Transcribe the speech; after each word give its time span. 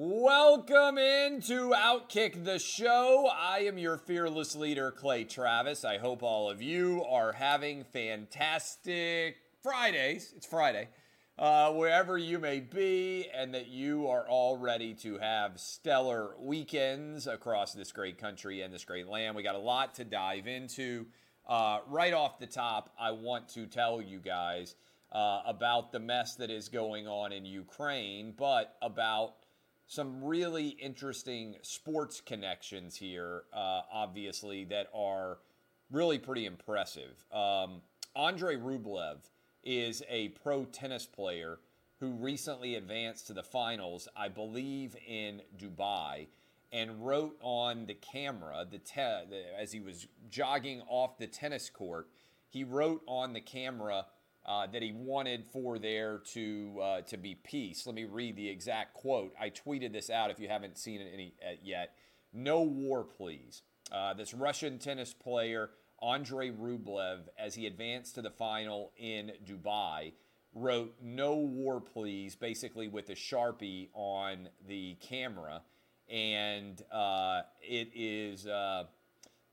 Welcome 0.00 0.96
into 0.96 1.70
Outkick 1.70 2.44
the 2.44 2.60
Show. 2.60 3.28
I 3.36 3.62
am 3.62 3.78
your 3.78 3.98
fearless 3.98 4.54
leader, 4.54 4.92
Clay 4.92 5.24
Travis. 5.24 5.84
I 5.84 5.98
hope 5.98 6.22
all 6.22 6.48
of 6.48 6.62
you 6.62 7.02
are 7.02 7.32
having 7.32 7.82
fantastic 7.82 9.38
Fridays. 9.60 10.32
It's 10.36 10.46
Friday. 10.46 10.90
Uh, 11.36 11.72
wherever 11.72 12.16
you 12.16 12.38
may 12.38 12.60
be, 12.60 13.26
and 13.34 13.52
that 13.54 13.66
you 13.66 14.06
are 14.06 14.24
all 14.28 14.56
ready 14.56 14.94
to 14.94 15.18
have 15.18 15.58
stellar 15.58 16.36
weekends 16.38 17.26
across 17.26 17.72
this 17.72 17.90
great 17.90 18.18
country 18.18 18.62
and 18.62 18.72
this 18.72 18.84
great 18.84 19.08
land. 19.08 19.34
We 19.34 19.42
got 19.42 19.56
a 19.56 19.58
lot 19.58 19.96
to 19.96 20.04
dive 20.04 20.46
into. 20.46 21.06
Uh, 21.44 21.80
right 21.88 22.14
off 22.14 22.38
the 22.38 22.46
top, 22.46 22.94
I 22.96 23.10
want 23.10 23.48
to 23.54 23.66
tell 23.66 24.00
you 24.00 24.20
guys 24.20 24.76
uh, 25.10 25.40
about 25.44 25.90
the 25.90 25.98
mess 25.98 26.36
that 26.36 26.50
is 26.50 26.68
going 26.68 27.08
on 27.08 27.32
in 27.32 27.44
Ukraine, 27.44 28.32
but 28.38 28.76
about 28.80 29.34
some 29.88 30.22
really 30.22 30.68
interesting 30.68 31.56
sports 31.62 32.20
connections 32.20 32.94
here, 32.94 33.44
uh, 33.54 33.80
obviously, 33.90 34.64
that 34.64 34.88
are 34.94 35.38
really 35.90 36.18
pretty 36.18 36.44
impressive. 36.44 37.24
Um, 37.32 37.80
Andrei 38.14 38.56
Rublev 38.56 39.16
is 39.64 40.02
a 40.08 40.28
pro 40.28 40.66
tennis 40.66 41.06
player 41.06 41.58
who 42.00 42.10
recently 42.10 42.74
advanced 42.74 43.26
to 43.28 43.32
the 43.32 43.42
finals, 43.42 44.08
I 44.14 44.28
believe, 44.28 44.94
in 45.06 45.40
Dubai 45.56 46.26
and 46.70 47.04
wrote 47.04 47.38
on 47.40 47.86
the 47.86 47.94
camera 47.94 48.66
the, 48.70 48.78
te- 48.78 49.24
the, 49.30 49.44
as 49.58 49.72
he 49.72 49.80
was 49.80 50.06
jogging 50.28 50.82
off 50.86 51.16
the 51.16 51.26
tennis 51.26 51.70
court. 51.70 52.08
He 52.50 52.62
wrote 52.62 53.02
on 53.06 53.32
the 53.32 53.40
camera 53.40 54.04
uh, 54.48 54.66
that 54.66 54.80
he 54.80 54.92
wanted 54.92 55.44
for 55.46 55.78
there 55.78 56.22
to 56.32 56.80
uh, 56.82 57.00
to 57.02 57.18
be 57.18 57.34
peace. 57.34 57.86
Let 57.86 57.94
me 57.94 58.04
read 58.04 58.34
the 58.34 58.48
exact 58.48 58.94
quote. 58.94 59.34
I 59.38 59.50
tweeted 59.50 59.92
this 59.92 60.08
out 60.08 60.30
if 60.30 60.40
you 60.40 60.48
haven't 60.48 60.78
seen 60.78 61.02
it 61.02 61.10
any, 61.12 61.34
uh, 61.46 61.56
yet. 61.62 61.94
No 62.32 62.62
war, 62.62 63.04
please. 63.04 63.62
Uh, 63.92 64.14
this 64.14 64.32
Russian 64.32 64.78
tennis 64.78 65.12
player 65.12 65.70
Andrei 66.02 66.50
Rublev, 66.50 67.28
as 67.38 67.56
he 67.56 67.66
advanced 67.66 68.14
to 68.14 68.22
the 68.22 68.30
final 68.30 68.92
in 68.96 69.32
Dubai, 69.44 70.12
wrote 70.54 70.94
"No 71.02 71.36
war, 71.36 71.80
please," 71.80 72.34
basically 72.34 72.88
with 72.88 73.10
a 73.10 73.14
sharpie 73.14 73.90
on 73.92 74.48
the 74.66 74.96
camera 75.00 75.62
and 76.08 76.82
uh, 76.90 77.42
it 77.60 77.90
is 77.94 78.46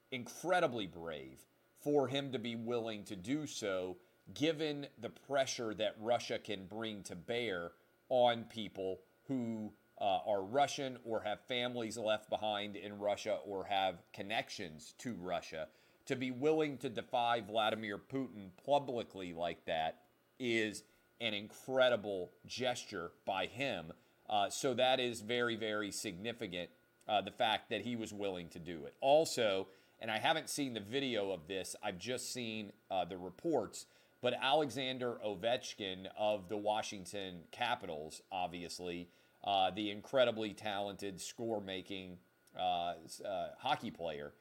incredibly 0.10 0.88
brave 0.88 1.44
for 1.84 2.08
him 2.08 2.32
to 2.32 2.40
be 2.40 2.56
willing 2.56 3.04
to 3.04 3.16
do 3.18 3.46
so, 3.46 3.98
given 4.34 4.88
the 5.00 5.10
pressure 5.10 5.74
that 5.76 5.96
Russia 6.00 6.40
can 6.40 6.66
bring 6.66 7.04
to 7.04 7.16
bear 7.16 7.72
on 8.10 8.44
people 8.46 9.00
who 9.28 9.72
uh, 10.00 10.20
are 10.28 10.44
Russian 10.44 10.98
or 11.04 11.22
have 11.22 11.40
families 11.48 11.98
left 11.98 12.30
behind 12.30 12.76
in 12.76 13.00
Russia 13.00 13.40
or 13.46 13.66
have 13.66 14.04
connections 14.14 14.94
to 15.00 15.14
Russia. 15.14 15.68
To 16.08 16.16
be 16.16 16.32
willing 16.32 16.78
to 16.80 16.90
defy 16.90 17.42
Vladimir 17.42 17.98
Putin 17.98 18.50
publicly 18.66 19.34
like 19.34 19.66
that 19.66 20.02
is 20.40 20.84
an 21.22 21.34
incredible 21.34 22.32
gesture 22.46 23.12
by 23.26 23.46
him 23.46 23.94
uh, 24.30 24.50
so 24.50 24.74
that 24.74 25.00
is 25.00 25.22
very, 25.22 25.56
very 25.56 25.92
significant, 25.92 26.70
uh, 27.08 27.22
the 27.22 27.32
fact 27.32 27.70
that 27.70 27.82
he 27.82 27.96
was 27.96 28.12
willing 28.12 28.50
to 28.50 28.60
do 28.60 28.86
it. 28.86 28.96
Also, 29.02 29.68
and 30.00 30.10
I 30.10 30.18
haven't 30.18 30.50
seen 30.50 30.74
the 30.74 30.80
video 30.80 31.32
of 31.32 31.48
this, 31.48 31.76
I've 31.84 32.00
just 32.00 32.34
seen 32.34 32.72
uh, 32.90 33.06
the 33.06 33.18
reports, 33.18 33.86
but 34.26 34.34
Alexander 34.42 35.20
Ovechkin 35.24 36.08
of 36.18 36.50
the 36.50 36.58
Washington 36.58 37.42
Capitals, 37.52 38.24
obviously, 38.32 39.08
uh, 39.44 39.70
the 39.70 39.92
incredibly 39.92 40.52
talented 40.52 41.22
score 41.22 41.62
making 41.62 42.18
uh, 42.60 42.94
uh, 43.24 43.50
hockey 43.60 43.92
player, 43.92 44.34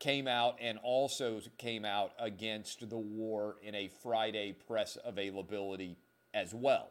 came 0.00 0.26
out 0.26 0.56
and 0.60 0.76
also 0.82 1.40
came 1.56 1.84
out 1.84 2.14
against 2.18 2.90
the 2.90 2.98
war 2.98 3.58
in 3.62 3.76
a 3.76 3.86
Friday 4.02 4.56
press 4.66 4.98
availability 5.04 5.96
as 6.34 6.52
well. 6.52 6.90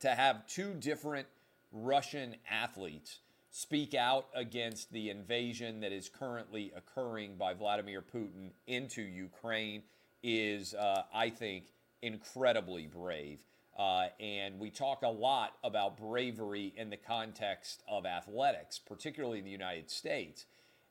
To 0.00 0.08
have 0.08 0.44
two 0.48 0.74
different 0.74 1.28
Russian 1.70 2.34
athletes 2.50 3.20
speak 3.52 3.94
out 3.94 4.26
against 4.34 4.92
the 4.92 5.08
invasion 5.08 5.78
that 5.82 5.92
is 5.92 6.08
currently 6.08 6.72
occurring 6.76 7.36
by 7.36 7.54
Vladimir 7.54 8.02
Putin 8.02 8.50
into 8.66 9.02
Ukraine 9.02 9.84
is, 10.22 10.74
uh, 10.74 11.02
I 11.14 11.30
think, 11.30 11.72
incredibly 12.02 12.86
brave. 12.86 13.40
Uh, 13.78 14.08
and 14.18 14.58
we 14.58 14.70
talk 14.70 15.02
a 15.02 15.08
lot 15.08 15.54
about 15.62 15.96
bravery 15.96 16.72
in 16.76 16.90
the 16.90 16.96
context 16.96 17.82
of 17.88 18.06
athletics, 18.06 18.78
particularly 18.78 19.38
in 19.38 19.44
the 19.44 19.50
United 19.50 19.88
States. 19.90 20.46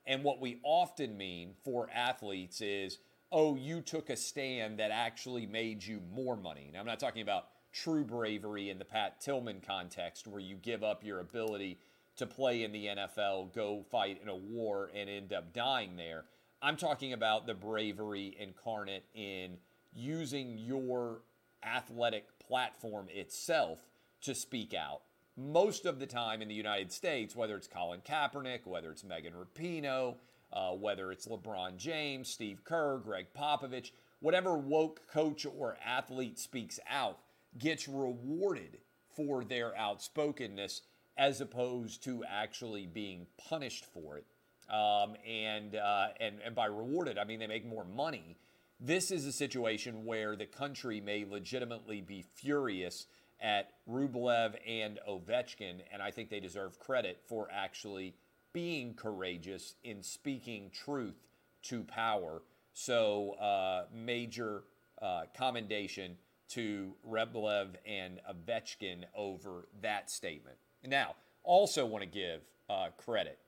And 0.05 0.23
what 0.23 0.39
we 0.39 0.59
often 0.63 1.17
mean 1.17 1.53
for 1.65 1.89
athletes 1.93 2.61
is, 2.61 2.99
oh, 3.29 3.57
you 3.57 3.81
took 3.81 4.09
a 4.09 4.15
stand 4.15 4.79
that 4.79 4.89
actually 4.91 5.45
made 5.45 5.83
you 5.83 6.01
more 6.13 6.37
money. 6.37 6.69
Now, 6.71 6.79
I'm 6.79 6.85
not 6.85 6.99
talking 6.99 7.21
about 7.21 7.47
true 7.73 8.05
bravery 8.05 8.69
in 8.69 8.79
the 8.79 8.85
Pat 8.85 9.19
Tillman 9.19 9.61
context, 9.65 10.25
where 10.25 10.39
you 10.39 10.55
give 10.55 10.81
up 10.81 11.03
your 11.03 11.19
ability 11.19 11.77
to 12.15 12.25
play 12.25 12.63
in 12.63 12.71
the 12.71 12.87
NFL, 12.87 13.53
go 13.53 13.85
fight 13.91 14.19
in 14.21 14.29
a 14.29 14.35
war, 14.35 14.89
and 14.95 15.09
end 15.09 15.33
up 15.33 15.53
dying 15.53 15.97
there. 15.97 16.23
I'm 16.61 16.75
talking 16.75 17.13
about 17.13 17.45
the 17.45 17.53
bravery 17.53 18.35
incarnate 18.39 19.05
in 19.13 19.57
using 19.93 20.57
your 20.57 21.21
athletic 21.63 22.25
platform 22.39 23.07
itself 23.13 23.79
to 24.21 24.33
speak 24.33 24.73
out. 24.73 25.01
Most 25.35 25.85
of 25.85 25.99
the 25.99 26.07
time 26.07 26.41
in 26.41 26.47
the 26.47 26.55
United 26.55 26.91
States, 26.91 27.35
whether 27.35 27.55
it's 27.55 27.67
Colin 27.67 28.01
Kaepernick, 28.01 28.65
whether 28.65 28.89
it's 28.89 29.03
Megan 29.03 29.33
Rapinoe, 29.33 30.15
uh, 30.51 30.71
whether 30.71 31.11
it's 31.11 31.27
LeBron 31.27 31.77
James, 31.77 32.29
Steve 32.29 32.63
Kerr, 32.63 32.97
Gregg 32.97 33.27
Popovich, 33.37 33.91
whatever 34.19 34.57
woke 34.57 35.01
coach 35.07 35.45
or 35.45 35.77
athlete 35.85 36.39
speaks 36.39 36.79
out, 36.89 37.19
gets 37.59 37.87
rewarded 37.87 38.79
for 39.15 39.43
their 39.43 39.77
outspokenness 39.77 40.81
as 41.17 41.39
opposed 41.39 42.03
to 42.03 42.23
actually 42.27 42.87
being 42.87 43.27
punished 43.37 43.85
for 43.85 44.17
it. 44.17 44.25
Um, 44.69 45.15
and, 45.25 45.75
uh, 45.75 46.07
and, 46.19 46.39
and 46.43 46.53
by 46.53 46.65
rewarded, 46.65 47.17
I 47.17 47.23
mean 47.23 47.39
they 47.39 47.47
make 47.47 47.65
more 47.65 47.85
money. 47.85 48.37
This 48.79 49.11
is 49.11 49.25
a 49.25 49.31
situation 49.31 50.05
where 50.05 50.35
the 50.35 50.45
country 50.45 51.01
may 51.01 51.25
legitimately 51.25 52.01
be 52.01 52.23
furious 52.35 53.07
at 53.39 53.71
Rublev 53.89 54.55
and 54.67 54.99
Ovechkin, 55.07 55.81
and 55.91 56.01
I 56.01 56.11
think 56.11 56.29
they 56.29 56.39
deserve 56.39 56.79
credit 56.79 57.21
for 57.27 57.47
actually 57.51 58.15
being 58.53 58.93
courageous 58.93 59.75
in 59.83 60.03
speaking 60.03 60.69
truth 60.71 61.27
to 61.63 61.83
power. 61.83 62.41
So, 62.73 63.31
uh, 63.33 63.85
major 63.93 64.63
uh, 65.01 65.23
commendation 65.35 66.17
to 66.49 66.93
Rublev 67.07 67.75
and 67.85 68.19
Ovechkin 68.29 69.03
over 69.15 69.67
that 69.81 70.09
statement. 70.09 70.57
Now, 70.85 71.15
also 71.43 71.85
want 71.85 72.03
to 72.03 72.09
give 72.09 72.41
uh, 72.69 72.89
credit. 72.97 73.39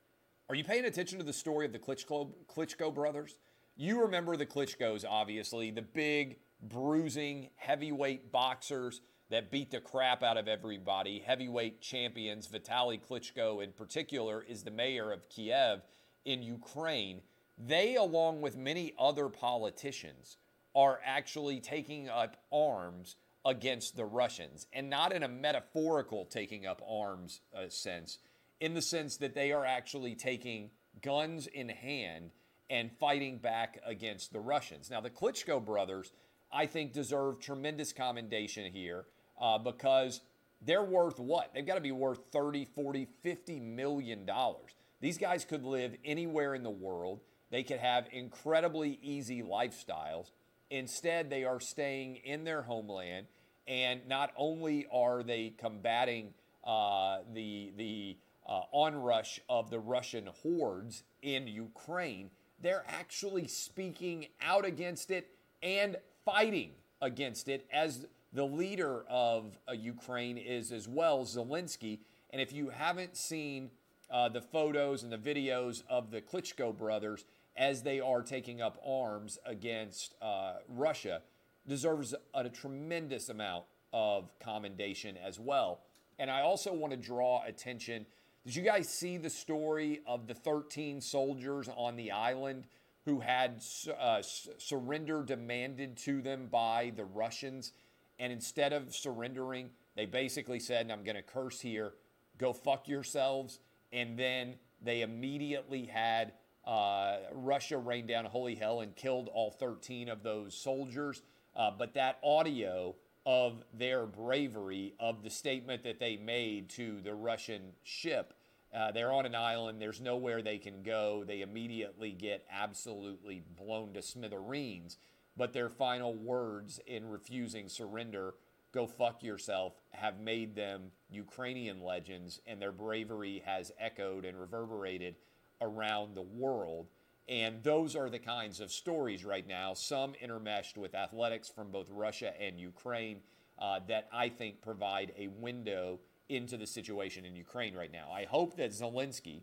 Are 0.49 0.55
you 0.55 0.63
paying 0.63 0.85
attention 0.85 1.19
to 1.19 1.23
the 1.23 1.31
story 1.31 1.67
of 1.67 1.73
the 1.73 1.77
Klitschko, 1.77 2.31
Klitschko 2.47 2.91
brothers? 2.91 3.37
You 3.75 4.01
remember 4.01 4.35
the 4.35 4.47
Klitschkos, 4.47 5.05
obviously, 5.07 5.69
the 5.69 5.83
big, 5.83 6.37
bruising, 6.63 7.51
heavyweight 7.55 8.31
boxers 8.31 9.01
that 9.29 9.51
beat 9.51 9.69
the 9.69 9.79
crap 9.79 10.23
out 10.23 10.37
of 10.37 10.47
everybody, 10.47 11.19
heavyweight 11.19 11.81
champions. 11.81 12.47
Vitaly 12.47 12.99
Klitschko, 12.99 13.63
in 13.63 13.71
particular, 13.73 14.41
is 14.41 14.63
the 14.63 14.71
mayor 14.71 15.11
of 15.11 15.29
Kiev 15.29 15.83
in 16.25 16.41
Ukraine. 16.41 17.21
They, 17.55 17.95
along 17.95 18.41
with 18.41 18.57
many 18.57 18.95
other 18.97 19.29
politicians, 19.29 20.37
are 20.73 20.99
actually 21.05 21.59
taking 21.59 22.09
up 22.09 22.37
arms 22.51 23.17
against 23.45 23.95
the 23.95 24.05
Russians, 24.05 24.65
and 24.73 24.89
not 24.89 25.13
in 25.13 25.21
a 25.21 25.27
metaphorical 25.27 26.25
taking 26.25 26.65
up 26.65 26.81
arms 26.89 27.41
uh, 27.55 27.69
sense, 27.69 28.17
in 28.59 28.73
the 28.73 28.81
sense 28.81 29.17
that 29.17 29.35
they 29.35 29.51
are 29.51 29.65
actually 29.65 30.15
taking 30.15 30.69
guns 31.01 31.47
in 31.47 31.69
hand 31.69 32.31
and 32.69 32.91
fighting 32.99 33.37
back 33.37 33.79
against 33.85 34.31
the 34.31 34.39
Russians. 34.39 34.89
Now, 34.89 35.01
the 35.01 35.09
Klitschko 35.09 35.63
brothers, 35.63 36.11
I 36.51 36.65
think, 36.65 36.93
deserve 36.93 37.39
tremendous 37.39 37.93
commendation 37.93 38.71
here 38.71 39.05
uh, 39.41 39.57
because 39.57 40.21
they're 40.61 40.83
worth 40.83 41.19
what? 41.19 41.53
They've 41.53 41.65
got 41.65 41.75
to 41.75 41.81
be 41.81 41.91
worth 41.91 42.19
30, 42.31 42.67
40, 42.75 43.07
50 43.21 43.59
million 43.59 44.25
dollars. 44.25 44.75
These 45.01 45.17
guys 45.17 45.45
could 45.45 45.63
live 45.63 45.95
anywhere 46.03 46.55
in 46.55 46.63
the 46.63 46.69
world. 46.69 47.21
They 47.51 47.63
could 47.63 47.79
have 47.79 48.07
incredibly 48.11 48.99
easy 49.01 49.41
lifestyles. 49.41 50.31
Instead, 50.69 51.29
they 51.29 51.45
are 51.45 51.59
staying 51.59 52.17
in 52.17 52.43
their 52.43 52.61
homeland, 52.61 53.27
and 53.67 54.07
not 54.07 54.31
only 54.35 54.85
are 54.91 55.23
they 55.23 55.53
combating 55.57 56.33
uh, 56.63 57.19
the 57.33 57.71
the 57.77 58.17
uh, 58.49 58.61
onrush 58.73 59.39
of 59.47 59.69
the 59.69 59.79
Russian 59.79 60.27
hordes 60.41 61.03
in 61.21 61.47
Ukraine, 61.47 62.31
they're 62.59 62.83
actually 62.87 63.47
speaking 63.47 64.27
out 64.41 64.65
against 64.65 65.11
it 65.11 65.29
and 65.61 65.95
fighting 66.25 66.71
against 67.01 67.47
it, 67.47 67.65
as 67.71 68.07
the 68.33 68.43
leader 68.45 69.05
of 69.07 69.57
uh, 69.69 69.73
Ukraine 69.73 70.37
is 70.37 70.71
as 70.71 70.87
well, 70.87 71.23
Zelensky. 71.23 71.99
And 72.31 72.41
if 72.41 72.51
you 72.51 72.69
haven't 72.69 73.15
seen 73.15 73.69
uh, 74.11 74.29
the 74.29 74.41
photos 74.41 75.03
and 75.03 75.11
the 75.11 75.17
videos 75.17 75.83
of 75.87 76.11
the 76.11 76.19
Klitschko 76.19 76.77
brothers 76.77 77.25
as 77.55 77.83
they 77.83 77.99
are 77.99 78.21
taking 78.21 78.61
up 78.61 78.81
arms 78.85 79.37
against 79.45 80.15
uh, 80.21 80.55
Russia, 80.67 81.21
deserves 81.67 82.13
a, 82.33 82.39
a 82.39 82.49
tremendous 82.49 83.29
amount 83.29 83.65
of 83.93 84.31
commendation 84.39 85.17
as 85.17 85.39
well. 85.39 85.81
And 86.17 86.29
I 86.29 86.41
also 86.41 86.73
want 86.73 86.91
to 86.91 86.97
draw 86.97 87.43
attention. 87.45 88.05
Did 88.45 88.55
you 88.55 88.63
guys 88.63 88.87
see 88.87 89.17
the 89.17 89.29
story 89.29 90.01
of 90.07 90.27
the 90.27 90.33
13 90.33 91.01
soldiers 91.01 91.69
on 91.75 91.97
the 91.97 92.11
island 92.11 92.67
who 93.05 93.19
had 93.19 93.61
uh, 93.99 94.21
surrender 94.21 95.23
demanded 95.23 95.97
to 95.97 96.21
them 96.21 96.47
by 96.49 96.93
the 96.95 97.03
Russians? 97.03 97.73
And 98.17 98.31
instead 98.31 98.71
of 98.71 98.95
surrendering, 98.95 99.69
they 99.95 100.05
basically 100.05 100.59
said, 100.59 100.89
I'm 100.89 101.03
going 101.03 101.17
to 101.17 101.21
curse 101.21 101.59
here, 101.59 101.93
go 102.37 102.53
fuck 102.53 102.87
yourselves. 102.87 103.59
And 103.91 104.17
then 104.17 104.55
they 104.81 105.01
immediately 105.01 105.85
had 105.85 106.33
uh, 106.65 107.17
Russia 107.33 107.77
rain 107.77 108.07
down 108.07 108.23
holy 108.25 108.55
hell 108.55 108.79
and 108.81 108.95
killed 108.95 109.29
all 109.33 109.51
13 109.51 110.07
of 110.07 110.23
those 110.23 110.55
soldiers. 110.55 111.21
Uh, 111.55 111.71
but 111.77 111.93
that 111.95 112.19
audio 112.23 112.95
of 113.25 113.63
their 113.73 114.05
bravery, 114.05 114.93
of 114.99 115.23
the 115.23 115.29
statement 115.29 115.83
that 115.83 115.99
they 115.99 116.17
made 116.17 116.69
to 116.69 117.01
the 117.01 117.13
Russian 117.13 117.73
ship, 117.83 118.33
uh, 118.73 118.91
they're 118.91 119.11
on 119.11 119.25
an 119.25 119.35
island, 119.35 119.81
there's 119.81 119.99
nowhere 119.99 120.41
they 120.41 120.57
can 120.57 120.83
go. 120.83 121.23
They 121.25 121.41
immediately 121.41 122.11
get 122.11 122.45
absolutely 122.51 123.43
blown 123.57 123.93
to 123.93 124.01
smithereens. 124.01 124.97
But 125.35 125.53
their 125.53 125.69
final 125.69 126.13
words 126.13 126.79
in 126.85 127.09
refusing 127.09 127.69
surrender 127.69 128.35
go 128.71 128.85
fuck 128.85 129.23
yourself 129.23 129.73
have 129.91 130.19
made 130.19 130.55
them 130.55 130.91
Ukrainian 131.09 131.81
legends, 131.81 132.41
and 132.45 132.61
their 132.61 132.71
bravery 132.71 133.41
has 133.45 133.71
echoed 133.79 134.25
and 134.25 134.39
reverberated 134.39 135.15
around 135.61 136.15
the 136.15 136.21
world. 136.21 136.87
And 137.29 137.61
those 137.61 137.95
are 137.95 138.09
the 138.09 138.19
kinds 138.19 138.59
of 138.59 138.71
stories 138.71 139.23
right 139.23 139.47
now, 139.47 139.75
some 139.75 140.13
intermeshed 140.13 140.77
with 140.77 140.95
athletics 140.95 141.47
from 141.47 141.69
both 141.69 141.87
Russia 141.91 142.33
and 142.41 142.59
Ukraine, 142.59 143.19
uh, 143.59 143.79
that 143.87 144.07
I 144.11 144.29
think 144.29 144.63
provide 144.63 145.13
a 145.15 145.27
window 145.27 145.99
into 146.27 146.57
the 146.57 146.65
situation 146.65 147.25
in 147.25 147.35
Ukraine 147.35 147.75
right 147.75 147.91
now. 147.91 148.11
I 148.11 148.25
hope 148.25 148.57
that 148.57 148.71
Zelensky, 148.71 149.41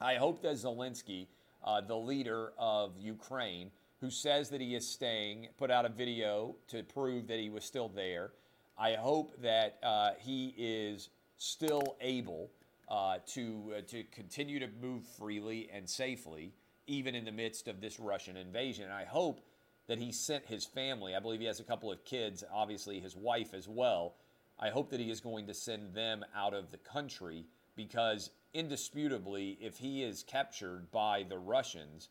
I 0.00 0.16
hope 0.16 0.42
that 0.42 0.54
Zelensky, 0.54 1.28
uh, 1.62 1.80
the 1.80 1.96
leader 1.96 2.52
of 2.58 2.98
Ukraine, 2.98 3.70
who 4.00 4.10
says 4.10 4.48
that 4.50 4.60
he 4.60 4.74
is 4.74 4.88
staying, 4.88 5.48
put 5.58 5.70
out 5.70 5.84
a 5.84 5.90
video 5.90 6.56
to 6.68 6.82
prove 6.82 7.28
that 7.28 7.38
he 7.38 7.50
was 7.50 7.64
still 7.64 7.88
there. 7.88 8.32
I 8.76 8.94
hope 8.94 9.40
that 9.42 9.78
uh, 9.82 10.12
he 10.18 10.54
is 10.56 11.10
still 11.36 11.96
able 12.00 12.50
uh, 12.88 13.18
to 13.34 13.74
uh, 13.76 13.80
to 13.88 14.02
continue 14.04 14.58
to 14.58 14.68
move 14.80 15.04
freely 15.04 15.68
and 15.72 15.88
safely, 15.88 16.52
even 16.90 17.14
in 17.14 17.24
the 17.24 17.32
midst 17.32 17.68
of 17.68 17.80
this 17.80 18.00
Russian 18.00 18.36
invasion. 18.36 18.84
And 18.84 18.92
I 18.92 19.04
hope 19.04 19.40
that 19.86 19.98
he 19.98 20.10
sent 20.10 20.44
his 20.44 20.64
family. 20.66 21.14
I 21.14 21.20
believe 21.20 21.40
he 21.40 21.46
has 21.46 21.60
a 21.60 21.64
couple 21.64 21.90
of 21.90 22.04
kids, 22.04 22.42
obviously 22.52 22.98
his 22.98 23.16
wife 23.16 23.54
as 23.54 23.68
well. 23.68 24.14
I 24.58 24.70
hope 24.70 24.90
that 24.90 25.00
he 25.00 25.10
is 25.10 25.20
going 25.20 25.46
to 25.46 25.54
send 25.54 25.94
them 25.94 26.24
out 26.34 26.52
of 26.52 26.70
the 26.70 26.78
country 26.78 27.46
because 27.76 28.30
indisputably, 28.52 29.56
if 29.60 29.78
he 29.78 30.02
is 30.02 30.24
captured 30.24 30.90
by 30.90 31.24
the 31.28 31.38
Russians 31.38 32.08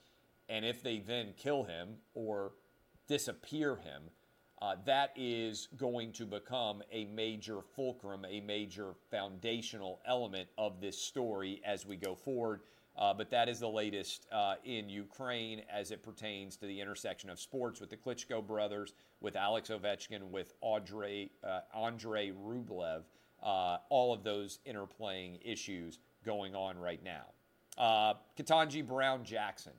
and 0.48 0.66
if 0.66 0.82
they 0.82 1.00
then 1.00 1.34
kill 1.38 1.64
him 1.64 1.98
or 2.14 2.54
disappear 3.08 3.76
him, 3.76 4.04
uh, 4.62 4.76
that 4.86 5.12
is 5.16 5.68
going 5.78 6.12
to 6.14 6.26
become 6.26 6.82
a 6.92 7.06
major 7.06 7.62
fulcrum, 7.62 8.26
a 8.28 8.42
major 8.42 8.94
foundational 9.12 10.02
element 10.06 10.48
of 10.58 10.82
this 10.82 10.98
story 10.98 11.62
as 11.66 11.86
we 11.86 11.96
go 11.96 12.16
forward. 12.16 12.62
Uh, 12.98 13.14
but 13.14 13.30
that 13.32 13.48
is 13.48 13.60
the 13.60 13.70
latest 13.70 14.28
uh, 14.32 14.56
in 14.66 14.90
Ukraine 14.90 15.62
as 15.72 15.92
it 15.92 16.04
pertains 16.04 16.58
to 16.58 16.66
the 16.66 16.82
intersection 16.82 17.30
of 17.30 17.40
sports 17.40 17.80
with 17.80 17.90
the 17.90 17.98
Klitschko 17.98 18.46
brothers, 18.46 18.94
with 19.22 19.36
Alex 19.36 19.70
Ovechkin, 19.70 20.30
with 20.32 20.54
Audrey, 20.62 21.32
uh, 21.44 21.62
Andrei 21.74 22.32
Rublev, 22.32 23.04
uh, 23.42 23.78
all 23.90 24.14
of 24.14 24.24
those 24.24 24.60
interplaying 24.68 25.40
issues 25.44 26.00
going 26.26 26.56
on 26.56 26.78
right 26.78 27.02
now. 27.04 27.26
Uh, 27.78 28.16
Ketanji 28.38 28.86
Brown 28.86 29.24
Jackson 29.24 29.74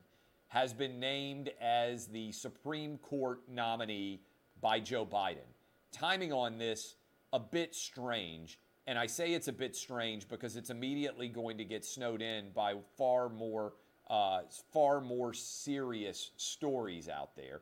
has 0.48 0.72
been 0.72 0.98
named 0.98 1.50
as 1.60 2.06
the 2.06 2.32
Supreme 2.32 2.98
Court 2.98 3.40
nominee 3.48 4.22
by 4.60 4.80
Joe 4.80 5.06
Biden. 5.06 5.46
Timing 5.92 6.32
on 6.32 6.58
this 6.58 6.96
a 7.32 7.38
bit 7.38 7.74
strange, 7.74 8.58
and 8.86 8.98
I 8.98 9.06
say 9.06 9.32
it's 9.32 9.48
a 9.48 9.52
bit 9.52 9.76
strange 9.76 10.28
because 10.28 10.56
it's 10.56 10.70
immediately 10.70 11.28
going 11.28 11.58
to 11.58 11.64
get 11.64 11.84
snowed 11.84 12.22
in 12.22 12.50
by 12.50 12.74
far 12.96 13.28
more 13.28 13.74
uh, 14.08 14.40
far 14.72 15.00
more 15.00 15.32
serious 15.32 16.32
stories 16.36 17.08
out 17.08 17.36
there. 17.36 17.60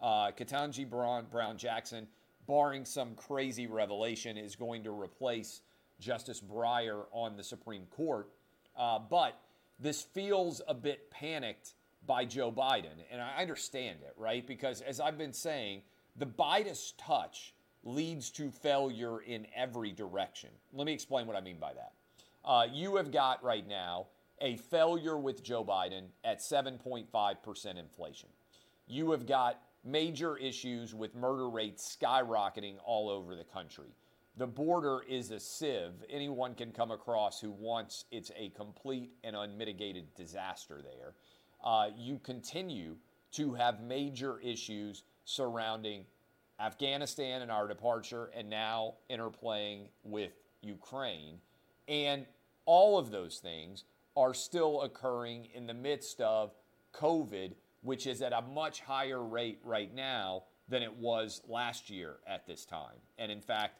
Uh, 0.00 0.30
Ketanji 0.30 0.88
Brown, 0.88 1.26
Brown 1.28 1.58
Jackson, 1.58 2.06
barring 2.46 2.84
some 2.84 3.16
crazy 3.16 3.66
revelation, 3.66 4.36
is 4.36 4.54
going 4.54 4.84
to 4.84 4.92
replace 4.92 5.62
Justice 5.98 6.40
Breyer 6.40 7.06
on 7.10 7.36
the 7.36 7.42
Supreme 7.42 7.86
Court. 7.86 8.28
Uh, 8.76 9.00
but 9.00 9.40
this 9.80 10.02
feels 10.02 10.62
a 10.68 10.74
bit 10.74 11.10
panicked 11.10 11.74
by 12.06 12.24
Joe 12.24 12.52
Biden. 12.52 13.02
And 13.10 13.20
I 13.20 13.42
understand 13.42 13.98
it, 14.02 14.14
right? 14.16 14.46
Because 14.46 14.80
as 14.82 15.00
I've 15.00 15.18
been 15.18 15.32
saying, 15.32 15.82
the 16.16 16.26
Biden's 16.26 16.94
touch 16.96 17.54
leads 17.84 18.30
to 18.30 18.50
failure 18.50 19.20
in 19.20 19.46
every 19.54 19.92
direction. 19.92 20.50
Let 20.72 20.86
me 20.86 20.92
explain 20.92 21.26
what 21.26 21.36
I 21.36 21.40
mean 21.40 21.58
by 21.58 21.72
that. 21.74 21.92
Uh, 22.44 22.66
you 22.72 22.96
have 22.96 23.10
got 23.10 23.42
right 23.42 23.66
now 23.66 24.06
a 24.40 24.56
failure 24.56 25.18
with 25.18 25.42
Joe 25.42 25.64
Biden 25.64 26.04
at 26.24 26.38
7.5% 26.38 27.78
inflation. 27.78 28.28
You 28.86 29.10
have 29.10 29.26
got 29.26 29.60
major 29.84 30.36
issues 30.36 30.94
with 30.94 31.14
murder 31.14 31.48
rates 31.48 31.96
skyrocketing 32.00 32.74
all 32.84 33.08
over 33.08 33.34
the 33.34 33.44
country. 33.44 33.94
The 34.36 34.46
border 34.46 35.00
is 35.08 35.30
a 35.30 35.40
sieve. 35.40 36.04
Anyone 36.08 36.54
can 36.54 36.70
come 36.70 36.90
across 36.90 37.40
who 37.40 37.50
wants 37.50 38.04
it's 38.10 38.30
a 38.36 38.50
complete 38.50 39.12
and 39.24 39.34
unmitigated 39.34 40.14
disaster 40.14 40.80
there 40.82 41.14
uh, 41.64 41.88
you 41.96 42.18
continue 42.22 42.96
to 43.32 43.54
have 43.54 43.82
major 43.82 44.38
issues 44.40 45.04
surrounding 45.24 46.04
Afghanistan 46.60 47.42
and 47.42 47.50
our 47.50 47.68
departure, 47.68 48.30
and 48.34 48.50
now 48.50 48.94
interplaying 49.10 49.88
with 50.02 50.32
Ukraine. 50.62 51.38
And 51.86 52.26
all 52.66 52.98
of 52.98 53.10
those 53.10 53.38
things 53.38 53.84
are 54.16 54.34
still 54.34 54.82
occurring 54.82 55.48
in 55.54 55.66
the 55.66 55.74
midst 55.74 56.20
of 56.20 56.52
COVID, 56.92 57.54
which 57.82 58.06
is 58.06 58.20
at 58.22 58.32
a 58.32 58.42
much 58.42 58.80
higher 58.80 59.22
rate 59.22 59.60
right 59.62 59.94
now 59.94 60.44
than 60.68 60.82
it 60.82 60.94
was 60.94 61.40
last 61.48 61.88
year 61.88 62.16
at 62.26 62.46
this 62.46 62.64
time. 62.64 62.96
And 63.18 63.30
in 63.30 63.40
fact, 63.40 63.78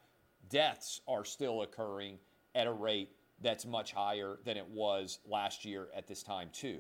deaths 0.49 1.01
are 1.09 1.25
still 1.25 1.63
occurring 1.63 2.19
at 2.55 2.67
a 2.67 2.73
rate 2.73 3.11
that's 3.41 3.67
much 3.67 3.93
higher 3.93 4.39
than 4.45 4.57
it 4.57 4.67
was 4.69 5.19
last 5.27 5.65
year 5.65 5.89
at 5.95 6.07
this 6.07 6.23
time, 6.23 6.49
too. 6.53 6.79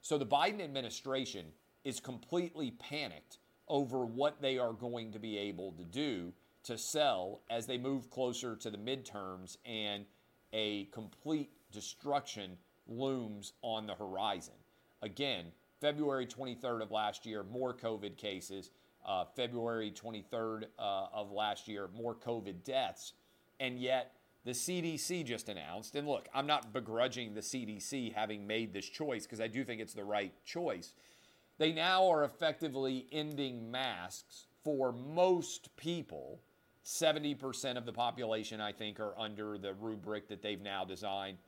So 0.00 0.18
the 0.18 0.26
Biden 0.26 0.62
administration 0.62 1.46
is 1.84 2.00
completely 2.00 2.72
panicked 2.72 3.38
over 3.68 4.04
what 4.04 4.40
they 4.40 4.58
are 4.58 4.72
going 4.72 5.12
to 5.12 5.18
be 5.18 5.38
able 5.38 5.72
to 5.72 5.84
do 5.84 6.32
to 6.64 6.78
sell 6.78 7.40
as 7.50 7.66
they 7.66 7.78
move 7.78 8.10
closer 8.10 8.54
to 8.56 8.70
the 8.70 8.78
midterms 8.78 9.56
and 9.64 10.04
a 10.52 10.84
complete 10.86 11.50
destruction 11.72 12.56
looms 12.86 13.52
on 13.62 13.86
the 13.86 13.94
horizon. 13.94 14.54
Again, 15.02 15.46
February 15.80 16.26
23rd 16.26 16.82
of 16.82 16.90
last 16.90 17.26
year, 17.26 17.42
more 17.42 17.74
COVID 17.74 18.16
cases. 18.16 18.70
Uh, 19.04 19.24
February 19.34 19.90
23rd 19.90 20.64
uh, 20.78 21.06
of 21.12 21.32
last 21.32 21.66
year, 21.66 21.88
more 21.92 22.14
COVID 22.14 22.62
deaths. 22.62 23.14
And 23.58 23.80
yet, 23.80 24.12
the 24.44 24.52
CDC 24.52 25.24
just 25.24 25.48
announced, 25.48 25.94
and 25.94 26.06
look, 26.06 26.28
I'm 26.34 26.46
not 26.46 26.72
begrudging 26.72 27.34
the 27.34 27.40
CDC 27.40 28.12
having 28.12 28.46
made 28.46 28.72
this 28.72 28.88
choice 28.88 29.24
because 29.24 29.40
I 29.40 29.46
do 29.46 29.64
think 29.64 29.80
it's 29.80 29.94
the 29.94 30.04
right 30.04 30.32
choice. 30.44 30.94
They 31.58 31.72
now 31.72 32.08
are 32.08 32.24
effectively 32.24 33.06
ending 33.12 33.70
masks 33.70 34.46
for 34.64 34.92
most 34.92 35.74
people. 35.76 36.40
70% 36.84 37.76
of 37.76 37.86
the 37.86 37.92
population, 37.92 38.60
I 38.60 38.72
think, 38.72 38.98
are 38.98 39.16
under 39.18 39.58
the 39.58 39.74
rubric 39.74 40.28
that 40.28 40.42
they've 40.42 40.60
now 40.60 40.84
designed. 40.84 41.38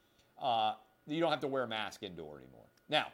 Uh, 0.41 0.75
you 1.07 1.21
don't 1.21 1.31
have 1.31 1.41
to 1.41 1.49
wear 1.49 1.65
a 1.65 1.69
mask 1.69 2.03
indoor 2.03 2.39
anymore. 2.39 2.67
Now, 2.89 3.07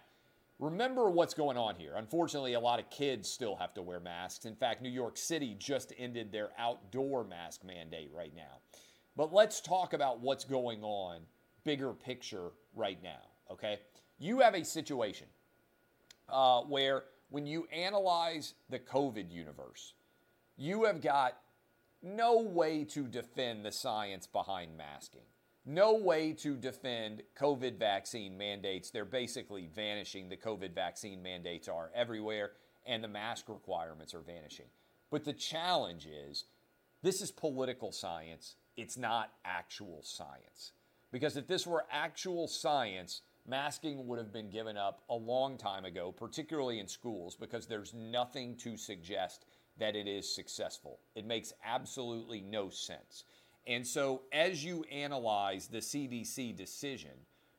remember 0.58 1.10
what's 1.10 1.32
going 1.32 1.56
on 1.56 1.76
here. 1.76 1.94
Unfortunately, 1.96 2.54
a 2.54 2.60
lot 2.60 2.78
of 2.78 2.90
kids 2.90 3.28
still 3.28 3.56
have 3.56 3.72
to 3.74 3.82
wear 3.82 4.00
masks. 4.00 4.44
In 4.44 4.54
fact, 4.54 4.82
New 4.82 4.90
York 4.90 5.16
City 5.16 5.56
just 5.58 5.92
ended 5.98 6.30
their 6.30 6.50
outdoor 6.58 7.24
mask 7.24 7.64
mandate 7.64 8.10
right 8.14 8.34
now. 8.36 8.58
But 9.16 9.32
let's 9.32 9.60
talk 9.60 9.92
about 9.92 10.20
what's 10.20 10.44
going 10.44 10.82
on, 10.82 11.20
bigger 11.64 11.92
picture 11.92 12.50
right 12.74 13.02
now, 13.02 13.22
okay? 13.50 13.80
You 14.18 14.40
have 14.40 14.54
a 14.54 14.64
situation 14.64 15.26
uh, 16.30 16.62
where 16.62 17.04
when 17.30 17.46
you 17.46 17.66
analyze 17.72 18.54
the 18.68 18.78
COVID 18.78 19.30
universe, 19.30 19.94
you 20.56 20.84
have 20.84 21.00
got 21.00 21.38
no 22.02 22.40
way 22.40 22.84
to 22.84 23.06
defend 23.06 23.64
the 23.64 23.72
science 23.72 24.26
behind 24.26 24.76
masking 24.76 25.22
no 25.66 25.94
way 25.94 26.32
to 26.32 26.56
defend 26.56 27.22
COVID 27.38 27.78
vaccine 27.78 28.36
mandates. 28.36 28.90
They're 28.90 29.04
basically 29.04 29.68
vanishing. 29.74 30.28
The 30.28 30.36
COVID 30.36 30.74
vaccine 30.74 31.22
mandates 31.22 31.68
are 31.68 31.90
everywhere, 31.94 32.52
and 32.86 33.04
the 33.04 33.08
mask 33.08 33.48
requirements 33.48 34.14
are 34.14 34.20
vanishing. 34.20 34.66
But 35.10 35.24
the 35.24 35.32
challenge 35.32 36.06
is 36.06 36.44
this 37.02 37.20
is 37.20 37.30
political 37.30 37.92
science, 37.92 38.56
it's 38.76 38.96
not 38.96 39.32
actual 39.44 40.00
science. 40.02 40.72
Because 41.12 41.36
if 41.36 41.46
this 41.46 41.66
were 41.66 41.84
actual 41.90 42.46
science, 42.46 43.22
masking 43.50 44.06
would 44.06 44.18
have 44.18 44.32
been 44.32 44.48
given 44.48 44.76
up 44.76 45.02
a 45.10 45.14
long 45.14 45.58
time 45.58 45.84
ago, 45.84 46.12
particularly 46.12 46.78
in 46.78 46.86
schools, 46.86 47.36
because 47.36 47.66
there's 47.66 47.92
nothing 47.92 48.56
to 48.58 48.76
suggest 48.76 49.44
that 49.78 49.96
it 49.96 50.06
is 50.06 50.32
successful. 50.32 51.00
It 51.14 51.26
makes 51.26 51.52
absolutely 51.64 52.40
no 52.40 52.70
sense. 52.70 53.24
And 53.66 53.86
so, 53.86 54.22
as 54.32 54.64
you 54.64 54.84
analyze 54.90 55.66
the 55.66 55.78
CDC 55.78 56.56
decision, 56.56 57.10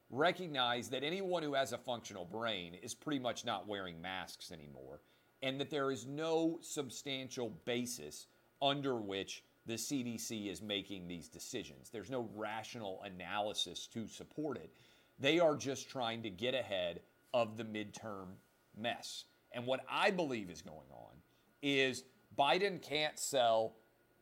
recognize 0.10 0.90
that 0.90 1.04
anyone 1.04 1.44
who 1.44 1.54
has 1.54 1.74
a 1.74 1.78
functional 1.78 2.26
brain 2.26 2.74
is 2.82 2.94
pretty 2.94 3.20
much 3.20 3.46
not 3.46 3.68
wearing 3.68 4.02
masks 4.02 4.52
anymore, 4.52 5.02
and 5.44 5.60
that 5.60 5.70
there 5.70 5.92
is 5.92 6.08
no 6.08 6.58
substantial 6.62 7.52
basis 7.66 8.28
under 8.62 8.96
which 8.96 9.44
the 9.66 9.74
CDC 9.74 10.52
is 10.52 10.62
making 10.62 11.08
these 11.08 11.28
decisions. 11.28 11.90
There's 11.90 12.10
no 12.10 12.30
rational 12.36 13.02
analysis 13.04 13.88
to 13.88 14.08
support 14.08 14.58
it. 14.58 14.74
They 15.22 15.40
are 15.40 15.56
just 15.56 15.90
trying 15.90 16.24
to 16.24 16.30
get 16.30 16.54
ahead 16.54 17.00
of 17.34 17.56
the 17.56 17.64
midterm 17.64 18.34
mess. 18.78 19.26
And 19.54 19.66
what 19.66 19.82
I 19.90 20.12
believe 20.12 20.50
is 20.50 20.62
going 20.62 20.92
on 20.92 21.16
is 21.62 22.04
Biden 22.38 22.82
can't 22.82 23.18
sell 23.18 23.76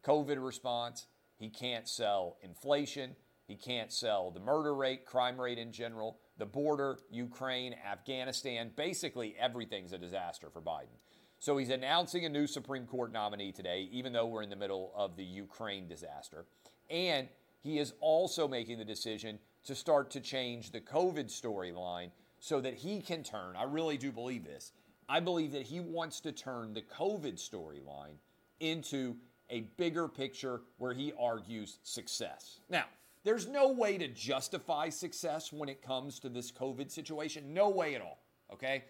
COVID 0.03 0.43
response 0.43 1.07
he 1.39 1.49
can't 1.49 1.87
sell 1.87 2.37
inflation. 2.43 3.15
He 3.47 3.55
can't 3.55 3.91
sell 3.91 4.29
the 4.29 4.41
murder 4.41 4.75
rate, 4.75 5.05
crime 5.05 5.39
rate 5.39 5.57
in 5.57 5.71
general, 5.71 6.19
the 6.37 6.45
border, 6.45 6.99
Ukraine, 7.09 7.73
Afghanistan. 7.89 8.71
Basically, 8.75 9.35
everything's 9.39 9.93
a 9.93 9.97
disaster 9.97 10.49
for 10.51 10.61
Biden. 10.61 10.97
So 11.39 11.57
he's 11.57 11.69
announcing 11.69 12.25
a 12.25 12.29
new 12.29 12.45
Supreme 12.45 12.85
Court 12.85 13.13
nominee 13.13 13.53
today, 13.53 13.87
even 13.91 14.11
though 14.11 14.27
we're 14.27 14.43
in 14.43 14.49
the 14.49 14.55
middle 14.57 14.91
of 14.93 15.15
the 15.15 15.23
Ukraine 15.23 15.87
disaster. 15.87 16.45
And 16.89 17.29
he 17.61 17.79
is 17.79 17.93
also 18.01 18.47
making 18.47 18.77
the 18.77 18.85
decision 18.85 19.39
to 19.65 19.75
start 19.75 20.09
to 20.11 20.19
change 20.19 20.71
the 20.71 20.81
COVID 20.81 21.27
storyline 21.27 22.11
so 22.39 22.61
that 22.61 22.75
he 22.75 23.01
can 23.01 23.23
turn. 23.23 23.55
I 23.55 23.63
really 23.63 23.97
do 23.97 24.11
believe 24.11 24.43
this. 24.43 24.71
I 25.07 25.19
believe 25.19 25.51
that 25.53 25.63
he 25.63 25.79
wants 25.79 26.19
to 26.21 26.31
turn 26.31 26.73
the 26.73 26.81
COVID 26.81 27.35
storyline 27.35 28.15
into 28.59 29.15
a 29.49 29.61
bigger 29.77 30.07
picture 30.07 30.61
where 30.77 30.93
he 30.93 31.11
argues 31.19 31.79
success. 31.83 32.59
Now, 32.69 32.85
there's 33.23 33.47
no 33.47 33.71
way 33.71 33.97
to 33.97 34.07
justify 34.07 34.89
success 34.89 35.51
when 35.51 35.67
it 35.67 35.81
comes 35.81 36.19
to 36.19 36.29
this 36.29 36.51
COVID 36.51 36.89
situation. 36.91 37.53
No 37.53 37.69
way 37.69 37.95
at 37.95 38.01
all. 38.01 38.19
Okay? 38.53 38.85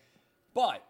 But 0.53 0.85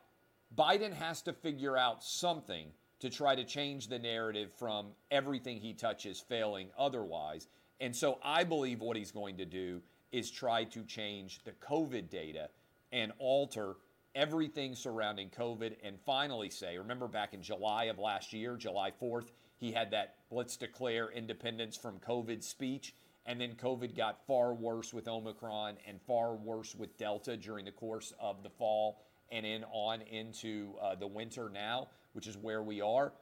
Biden 0.58 0.94
has 0.94 1.22
to 1.24 1.34
figure 1.34 1.78
out 1.78 2.04
something 2.04 2.68
to 3.00 3.10
try 3.10 3.36
to 3.36 3.46
change 3.46 3.88
the 3.88 4.00
narrative 4.00 4.52
from 4.58 4.88
everything 5.12 5.58
he 5.58 5.74
touches 5.74 6.20
failing 6.20 6.70
otherwise. 6.78 7.48
And 7.82 7.96
so 7.96 8.20
I 8.24 8.44
believe 8.44 8.82
what 8.82 8.98
he's 8.98 9.12
going 9.12 9.38
to 9.38 9.46
do 9.46 9.82
is 10.12 10.32
try 10.32 10.64
to 10.66 10.84
change 10.84 11.44
the 11.44 11.52
COVID 11.52 12.10
data 12.10 12.50
and 12.92 13.12
alter 13.20 13.76
everything 14.16 14.76
surrounding 14.76 15.30
COVID 15.30 15.76
and 15.84 16.00
finally 16.06 16.50
say, 16.50 16.78
remember 16.78 17.08
back 17.08 17.34
in 17.34 17.42
July 17.42 17.86
of 17.86 18.00
last 18.00 18.34
year, 18.34 18.58
July 18.58 18.92
4th, 19.02 19.32
he 19.58 19.72
had 19.72 19.92
that 19.92 20.16
let's 20.32 20.58
declare 20.58 21.12
independence 21.12 21.78
from 21.78 22.00
COVID 22.00 22.44
speech. 22.44 22.96
And 23.26 23.40
then 23.40 23.54
COVID 23.54 23.96
got 23.96 24.26
far 24.26 24.54
worse 24.54 24.94
with 24.94 25.08
Omicron 25.08 25.78
and 25.88 26.02
far 26.02 26.36
worse 26.36 26.74
with 26.74 26.98
Delta 26.98 27.38
during 27.38 27.66
the 27.66 27.72
course 27.72 28.14
of 28.20 28.42
the 28.42 28.50
fall 28.50 29.04
and 29.32 29.46
in 29.46 29.64
on 29.66 30.02
into 30.02 30.74
uh, 30.82 30.96
the 30.96 31.06
winter 31.06 31.50
now, 31.50 31.90
which 32.14 32.26
is 32.26 32.38
where 32.38 32.64
we 32.64 32.82
are. 32.82 33.14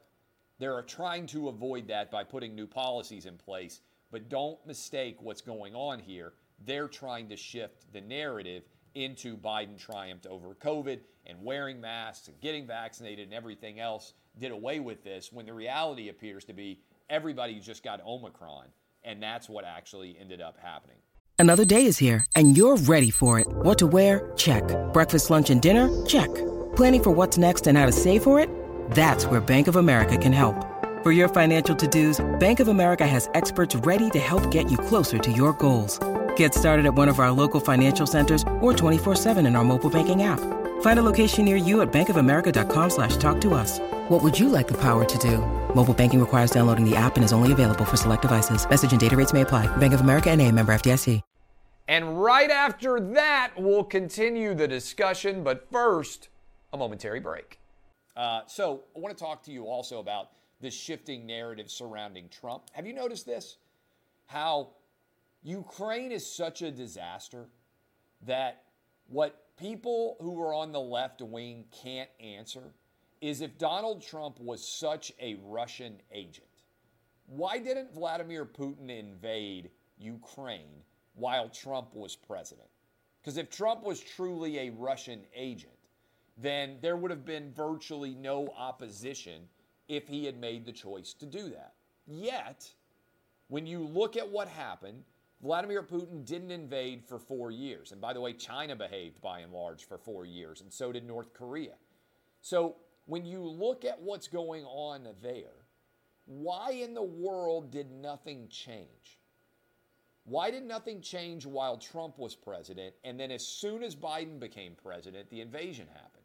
They're 0.58 0.80
trying 0.82 1.26
to 1.28 1.48
avoid 1.48 1.86
that 1.88 2.10
by 2.10 2.24
putting 2.24 2.54
new 2.54 2.66
policies 2.66 3.26
in 3.26 3.36
place. 3.36 3.80
But 4.10 4.28
don't 4.28 4.64
mistake 4.66 5.16
what's 5.20 5.40
going 5.40 5.74
on 5.74 5.98
here. 5.98 6.32
They're 6.64 6.88
trying 6.88 7.28
to 7.28 7.36
shift 7.36 7.92
the 7.92 8.00
narrative 8.00 8.64
into 8.94 9.36
Biden 9.36 9.78
triumphed 9.78 10.26
over 10.26 10.54
COVID 10.54 11.00
and 11.26 11.38
wearing 11.42 11.80
masks 11.80 12.28
and 12.28 12.40
getting 12.40 12.66
vaccinated 12.66 13.26
and 13.26 13.34
everything 13.34 13.80
else 13.80 14.14
did 14.38 14.50
away 14.50 14.80
with 14.80 15.04
this 15.04 15.32
when 15.32 15.46
the 15.46 15.52
reality 15.52 16.08
appears 16.08 16.44
to 16.44 16.52
be 16.52 16.80
everybody 17.10 17.60
just 17.60 17.84
got 17.84 18.04
Omicron. 18.04 18.66
And 19.04 19.22
that's 19.22 19.48
what 19.48 19.64
actually 19.64 20.16
ended 20.18 20.40
up 20.40 20.58
happening. 20.60 20.96
Another 21.38 21.64
day 21.64 21.84
is 21.84 21.98
here 21.98 22.24
and 22.34 22.56
you're 22.56 22.76
ready 22.76 23.10
for 23.10 23.38
it. 23.38 23.46
What 23.48 23.78
to 23.78 23.86
wear? 23.86 24.32
Check. 24.36 24.64
Breakfast, 24.92 25.30
lunch, 25.30 25.50
and 25.50 25.62
dinner? 25.62 26.04
Check. 26.06 26.34
Planning 26.74 27.02
for 27.02 27.10
what's 27.10 27.38
next 27.38 27.66
and 27.66 27.78
how 27.78 27.86
to 27.86 27.92
save 27.92 28.22
for 28.22 28.40
it? 28.40 28.50
That's 28.90 29.26
where 29.26 29.40
Bank 29.40 29.68
of 29.68 29.76
America 29.76 30.16
can 30.16 30.32
help. 30.32 30.77
For 31.08 31.12
your 31.12 31.30
financial 31.30 31.74
to 31.74 31.88
dos, 31.88 32.20
Bank 32.38 32.60
of 32.60 32.68
America 32.68 33.06
has 33.06 33.30
experts 33.32 33.74
ready 33.74 34.10
to 34.10 34.18
help 34.18 34.50
get 34.50 34.70
you 34.70 34.76
closer 34.76 35.16
to 35.16 35.32
your 35.32 35.54
goals. 35.54 35.98
Get 36.36 36.52
started 36.54 36.84
at 36.84 36.92
one 36.92 37.08
of 37.08 37.18
our 37.18 37.30
local 37.30 37.60
financial 37.60 38.06
centers 38.06 38.44
or 38.60 38.74
24 38.74 39.14
7 39.16 39.46
in 39.46 39.56
our 39.56 39.64
mobile 39.64 39.88
banking 39.88 40.24
app. 40.24 40.40
Find 40.82 40.98
a 40.98 41.02
location 41.02 41.46
near 41.46 41.56
you 41.56 41.80
at 41.80 41.90
bankofamerica.com 41.90 42.90
slash 42.90 43.16
talk 43.16 43.40
to 43.40 43.54
us. 43.54 43.78
What 44.10 44.22
would 44.22 44.38
you 44.38 44.50
like 44.50 44.68
the 44.68 44.76
power 44.76 45.06
to 45.06 45.18
do? 45.18 45.38
Mobile 45.74 45.94
banking 45.94 46.20
requires 46.20 46.50
downloading 46.50 46.84
the 46.84 46.94
app 46.94 47.16
and 47.16 47.24
is 47.24 47.32
only 47.32 47.52
available 47.52 47.86
for 47.86 47.96
select 47.96 48.20
devices. 48.20 48.68
Message 48.68 48.92
and 48.92 49.00
data 49.00 49.16
rates 49.16 49.32
may 49.32 49.40
apply. 49.40 49.66
Bank 49.78 49.94
of 49.94 50.02
America 50.02 50.30
and 50.30 50.42
a 50.42 50.52
member 50.52 50.74
FDIC. 50.74 51.22
And 51.88 52.22
right 52.22 52.50
after 52.50 53.00
that, 53.14 53.52
we'll 53.56 53.84
continue 53.84 54.54
the 54.54 54.68
discussion. 54.68 55.42
But 55.42 55.70
first, 55.72 56.28
a 56.70 56.76
momentary 56.76 57.20
break. 57.20 57.60
Uh, 58.14 58.42
so 58.46 58.82
I 58.94 58.98
want 58.98 59.16
to 59.16 59.24
talk 59.24 59.42
to 59.44 59.50
you 59.50 59.64
also 59.64 60.00
about 60.00 60.32
the 60.60 60.70
shifting 60.70 61.26
narrative 61.26 61.70
surrounding 61.70 62.28
Trump. 62.28 62.64
Have 62.72 62.86
you 62.86 62.92
noticed 62.92 63.26
this? 63.26 63.58
How 64.26 64.70
Ukraine 65.42 66.12
is 66.12 66.30
such 66.30 66.62
a 66.62 66.70
disaster 66.70 67.46
that 68.26 68.64
what 69.08 69.44
people 69.56 70.16
who 70.20 70.40
are 70.42 70.54
on 70.54 70.72
the 70.72 70.80
left 70.80 71.22
wing 71.22 71.64
can't 71.82 72.10
answer 72.20 72.74
is 73.20 73.40
if 73.40 73.58
Donald 73.58 74.02
Trump 74.02 74.38
was 74.40 74.66
such 74.66 75.12
a 75.20 75.38
Russian 75.44 76.00
agent, 76.12 76.46
why 77.26 77.58
didn't 77.58 77.94
Vladimir 77.94 78.44
Putin 78.44 78.90
invade 78.90 79.70
Ukraine 79.98 80.82
while 81.14 81.48
Trump 81.48 81.94
was 81.94 82.16
president? 82.16 82.68
Because 83.20 83.36
if 83.36 83.50
Trump 83.50 83.82
was 83.82 84.00
truly 84.00 84.58
a 84.58 84.70
Russian 84.70 85.20
agent, 85.34 85.72
then 86.36 86.78
there 86.80 86.96
would 86.96 87.10
have 87.10 87.24
been 87.24 87.52
virtually 87.52 88.14
no 88.14 88.48
opposition 88.56 89.42
if 89.88 90.06
he 90.06 90.24
had 90.24 90.38
made 90.38 90.64
the 90.64 90.72
choice 90.72 91.12
to 91.14 91.26
do 91.26 91.50
that. 91.50 91.74
Yet, 92.06 92.70
when 93.48 93.66
you 93.66 93.80
look 93.80 94.16
at 94.16 94.28
what 94.28 94.48
happened, 94.48 95.04
Vladimir 95.42 95.82
Putin 95.82 96.24
didn't 96.24 96.50
invade 96.50 97.04
for 97.04 97.18
four 97.18 97.50
years. 97.50 97.92
And 97.92 98.00
by 98.00 98.12
the 98.12 98.20
way, 98.20 98.32
China 98.32 98.74
behaved 98.76 99.20
by 99.20 99.40
and 99.40 99.52
large 99.52 99.84
for 99.84 99.98
four 99.98 100.26
years, 100.26 100.60
and 100.60 100.72
so 100.72 100.92
did 100.92 101.06
North 101.06 101.32
Korea. 101.32 101.74
So 102.40 102.76
when 103.06 103.24
you 103.24 103.42
look 103.42 103.84
at 103.84 104.00
what's 104.00 104.28
going 104.28 104.64
on 104.64 105.08
there, 105.22 105.64
why 106.26 106.72
in 106.72 106.92
the 106.92 107.02
world 107.02 107.70
did 107.70 107.90
nothing 107.90 108.48
change? 108.48 109.18
Why 110.24 110.50
did 110.50 110.64
nothing 110.64 111.00
change 111.00 111.46
while 111.46 111.78
Trump 111.78 112.18
was 112.18 112.34
president? 112.34 112.94
And 113.02 113.18
then 113.18 113.30
as 113.30 113.46
soon 113.46 113.82
as 113.82 113.96
Biden 113.96 114.38
became 114.38 114.74
president, 114.74 115.30
the 115.30 115.40
invasion 115.40 115.86
happened. 115.86 116.24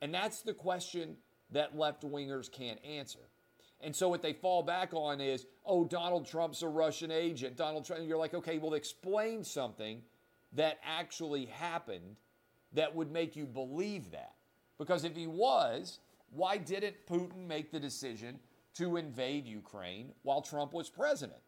And 0.00 0.12
that's 0.12 0.42
the 0.42 0.54
question 0.54 1.16
that 1.52 1.78
left 1.78 2.02
wingers 2.02 2.50
can't 2.50 2.84
answer. 2.84 3.20
And 3.80 3.94
so 3.94 4.08
what 4.08 4.22
they 4.22 4.32
fall 4.32 4.62
back 4.62 4.90
on 4.92 5.20
is, 5.20 5.46
oh, 5.66 5.84
Donald 5.84 6.26
Trump's 6.26 6.62
a 6.62 6.68
Russian 6.68 7.10
agent. 7.10 7.56
Donald 7.56 7.84
Trump, 7.84 8.02
you're 8.06 8.18
like, 8.18 8.34
okay, 8.34 8.58
well, 8.58 8.74
explain 8.74 9.42
something 9.42 10.02
that 10.52 10.78
actually 10.84 11.46
happened 11.46 12.16
that 12.74 12.94
would 12.94 13.10
make 13.10 13.34
you 13.34 13.44
believe 13.44 14.10
that. 14.12 14.34
Because 14.78 15.04
if 15.04 15.16
he 15.16 15.26
was, 15.26 15.98
why 16.30 16.56
didn't 16.58 17.06
Putin 17.06 17.46
make 17.46 17.70
the 17.70 17.80
decision 17.80 18.38
to 18.74 18.96
invade 18.96 19.46
Ukraine 19.46 20.12
while 20.22 20.42
Trump 20.42 20.72
was 20.72 20.88
president? 20.88 21.40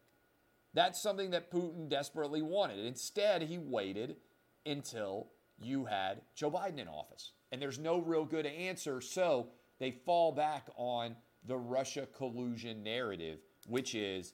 That's 0.73 1.01
something 1.01 1.31
that 1.31 1.51
Putin 1.51 1.89
desperately 1.89 2.41
wanted. 2.41 2.85
Instead, 2.85 3.41
he 3.43 3.57
waited 3.57 4.17
until 4.65 5.27
you 5.57 5.85
had 5.85 6.21
Joe 6.35 6.51
Biden 6.51 6.79
in 6.79 6.87
office. 6.89 7.31
And 7.51 7.61
there's 7.61 7.79
no 7.79 7.99
real 7.99 8.25
good 8.25 8.45
answer. 8.45 8.99
So 8.99 9.47
they 9.79 9.91
fall 9.91 10.31
back 10.31 10.67
on 10.75 11.15
the 11.47 11.57
Russia 11.57 12.07
collusion 12.15 12.83
narrative, 12.83 13.39
which 13.67 13.95
is 13.95 14.33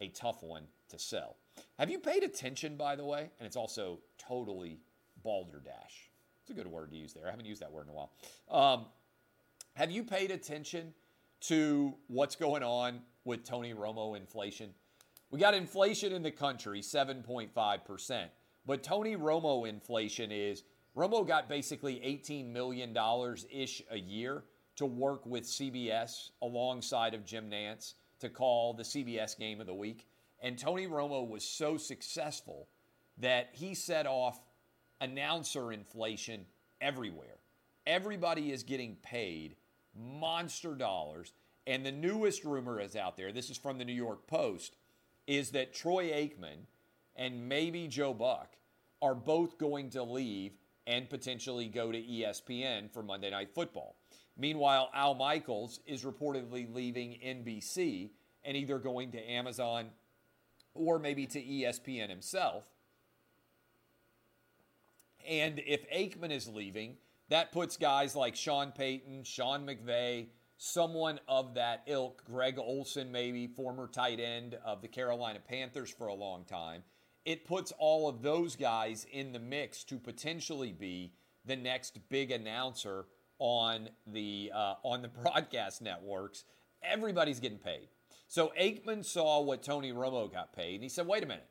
a 0.00 0.08
tough 0.08 0.42
one 0.42 0.64
to 0.88 0.98
sell. 0.98 1.36
Have 1.78 1.90
you 1.90 1.98
paid 1.98 2.22
attention, 2.22 2.76
by 2.76 2.96
the 2.96 3.04
way? 3.04 3.30
And 3.38 3.46
it's 3.46 3.56
also 3.56 3.98
totally 4.18 4.80
balderdash. 5.22 6.10
It's 6.42 6.50
a 6.50 6.54
good 6.54 6.66
word 6.66 6.90
to 6.90 6.96
use 6.96 7.12
there. 7.12 7.26
I 7.26 7.30
haven't 7.30 7.46
used 7.46 7.62
that 7.62 7.70
word 7.70 7.86
in 7.86 7.90
a 7.90 7.92
while. 7.92 8.12
Um, 8.50 8.86
have 9.74 9.90
you 9.90 10.02
paid 10.02 10.30
attention 10.30 10.94
to 11.42 11.94
what's 12.08 12.36
going 12.36 12.62
on 12.62 13.00
with 13.24 13.44
Tony 13.44 13.74
Romo 13.74 14.16
inflation? 14.16 14.70
We 15.30 15.38
got 15.38 15.54
inflation 15.54 16.12
in 16.12 16.22
the 16.22 16.30
country, 16.30 16.80
7.5%. 16.80 18.24
But 18.66 18.82
Tony 18.82 19.16
Romo 19.16 19.68
inflation 19.68 20.32
is 20.32 20.64
Romo 20.96 21.26
got 21.26 21.48
basically 21.48 21.96
$18 21.96 22.50
million 22.52 22.96
ish 23.50 23.82
a 23.90 23.98
year 23.98 24.42
to 24.80 24.86
work 24.86 25.26
with 25.26 25.44
CBS 25.44 26.30
alongside 26.40 27.12
of 27.12 27.26
Jim 27.26 27.50
Nantz 27.50 27.92
to 28.18 28.30
call 28.30 28.72
the 28.72 28.82
CBS 28.82 29.38
game 29.38 29.60
of 29.60 29.66
the 29.66 29.74
week. 29.74 30.06
And 30.42 30.58
Tony 30.58 30.86
Romo 30.86 31.28
was 31.28 31.44
so 31.44 31.76
successful 31.76 32.66
that 33.18 33.50
he 33.52 33.74
set 33.74 34.06
off 34.06 34.40
announcer 35.02 35.70
inflation 35.70 36.46
everywhere. 36.80 37.36
Everybody 37.86 38.52
is 38.52 38.62
getting 38.62 38.96
paid 39.02 39.56
monster 39.94 40.74
dollars. 40.74 41.34
And 41.66 41.84
the 41.84 41.92
newest 41.92 42.44
rumor 42.44 42.80
is 42.80 42.96
out 42.96 43.18
there, 43.18 43.32
this 43.32 43.50
is 43.50 43.58
from 43.58 43.76
the 43.76 43.84
New 43.84 43.92
York 43.92 44.26
Post, 44.26 44.76
is 45.26 45.50
that 45.50 45.74
Troy 45.74 46.06
Aikman 46.08 46.64
and 47.16 47.50
maybe 47.50 47.86
Joe 47.86 48.14
Buck 48.14 48.56
are 49.02 49.14
both 49.14 49.58
going 49.58 49.90
to 49.90 50.02
leave 50.02 50.52
and 50.86 51.10
potentially 51.10 51.68
go 51.68 51.92
to 51.92 52.00
ESPN 52.00 52.90
for 52.90 53.02
Monday 53.02 53.30
Night 53.30 53.54
Football. 53.54 53.96
Meanwhile, 54.36 54.90
Al 54.94 55.14
Michaels 55.14 55.80
is 55.86 56.04
reportedly 56.04 56.72
leaving 56.72 57.18
NBC 57.24 58.10
and 58.44 58.56
either 58.56 58.78
going 58.78 59.12
to 59.12 59.30
Amazon 59.30 59.90
or 60.74 60.98
maybe 60.98 61.26
to 61.26 61.42
ESPN 61.42 62.08
himself. 62.08 62.64
And 65.28 65.60
if 65.66 65.88
Aikman 65.90 66.30
is 66.30 66.48
leaving, 66.48 66.96
that 67.28 67.52
puts 67.52 67.76
guys 67.76 68.16
like 68.16 68.34
Sean 68.34 68.72
Payton, 68.72 69.24
Sean 69.24 69.66
McVay, 69.66 70.28
someone 70.56 71.20
of 71.28 71.54
that 71.54 71.82
ilk, 71.86 72.24
Greg 72.24 72.58
Olsen, 72.58 73.12
maybe 73.12 73.46
former 73.46 73.86
tight 73.86 74.20
end 74.20 74.58
of 74.64 74.82
the 74.82 74.88
Carolina 74.88 75.38
Panthers 75.38 75.90
for 75.90 76.08
a 76.08 76.14
long 76.14 76.44
time. 76.44 76.82
It 77.24 77.44
puts 77.44 77.72
all 77.78 78.08
of 78.08 78.22
those 78.22 78.56
guys 78.56 79.06
in 79.12 79.32
the 79.32 79.38
mix 79.38 79.84
to 79.84 79.98
potentially 79.98 80.72
be 80.72 81.12
the 81.44 81.56
next 81.56 81.98
big 82.08 82.30
announcer 82.30 83.06
on 83.40 83.88
the 84.06 84.52
uh, 84.54 84.74
on 84.84 85.02
the 85.02 85.08
broadcast 85.22 85.82
networks. 85.82 86.44
Everybody's 86.82 87.40
getting 87.40 87.58
paid. 87.58 87.88
So 88.28 88.52
Aikman 88.58 89.04
saw 89.04 89.40
what 89.40 89.64
Tony 89.64 89.92
Romo 89.92 90.32
got 90.32 90.54
paid, 90.54 90.74
and 90.74 90.84
he 90.84 90.88
said, 90.88 91.08
"Wait 91.08 91.24
a 91.24 91.26
minute, 91.26 91.48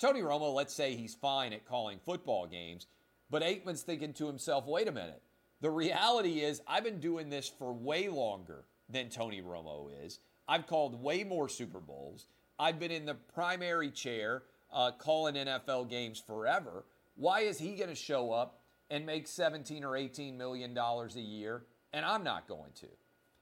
Tony 0.00 0.22
Romo. 0.22 0.52
Let's 0.52 0.74
say 0.74 0.96
he's 0.96 1.14
fine 1.14 1.52
at 1.52 1.64
calling 1.64 2.00
football 2.04 2.48
games." 2.48 2.88
But 3.30 3.42
Aikman's 3.42 3.82
thinking 3.82 4.12
to 4.14 4.26
himself, 4.26 4.66
wait 4.66 4.88
a 4.88 4.92
minute. 4.92 5.22
The 5.60 5.70
reality 5.70 6.40
is, 6.40 6.60
I've 6.66 6.84
been 6.84 7.00
doing 7.00 7.28
this 7.28 7.48
for 7.48 7.72
way 7.72 8.08
longer 8.08 8.64
than 8.88 9.08
Tony 9.08 9.42
Romo 9.42 9.88
is. 10.04 10.20
I've 10.46 10.66
called 10.66 11.02
way 11.02 11.24
more 11.24 11.48
Super 11.48 11.80
Bowls. 11.80 12.26
I've 12.58 12.78
been 12.78 12.90
in 12.90 13.06
the 13.06 13.14
primary 13.14 13.90
chair 13.90 14.44
uh, 14.72 14.92
calling 14.92 15.34
NFL 15.34 15.90
games 15.90 16.22
forever. 16.24 16.84
Why 17.16 17.40
is 17.40 17.58
he 17.58 17.74
going 17.74 17.88
to 17.88 17.96
show 17.96 18.32
up 18.32 18.60
and 18.90 19.04
make 19.04 19.26
17 19.26 19.84
or 19.84 19.96
18 19.96 20.36
million 20.36 20.74
dollars 20.74 21.16
a 21.16 21.20
year 21.20 21.64
and 21.92 22.04
I'm 22.04 22.24
not 22.24 22.48
going 22.48 22.72
to? 22.80 22.88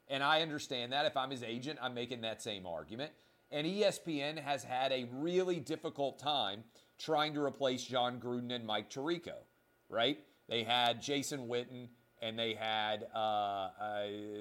And 0.09 0.23
I 0.23 0.43
understand 0.43 0.93
that. 0.93 1.07
If 1.07 1.17
I'm 1.17 1.31
his 1.31 1.43
agent, 1.43 1.79
I'm 1.83 1.95
making 1.95 2.21
that 2.23 2.43
same 2.43 2.67
argument. 2.67 3.13
And 3.51 3.67
ESPN 3.67 4.39
has 4.39 4.65
had 4.65 4.93
a 4.93 5.09
really 5.13 5.61
difficult 5.61 6.19
time 6.19 6.65
trying 6.99 7.35
to 7.35 7.43
replace 7.43 7.85
Jon 7.85 8.21
Gruden 8.21 8.53
and 8.53 8.67
Mike 8.67 8.91
Tirico 8.91 9.35
right? 9.89 10.19
They 10.49 10.65
had 10.65 11.01
Jason 11.01 11.49
Witten 11.49 11.89
and 12.21 12.39
they 12.39 12.55
had, 12.55 13.07
uh, 13.15 13.69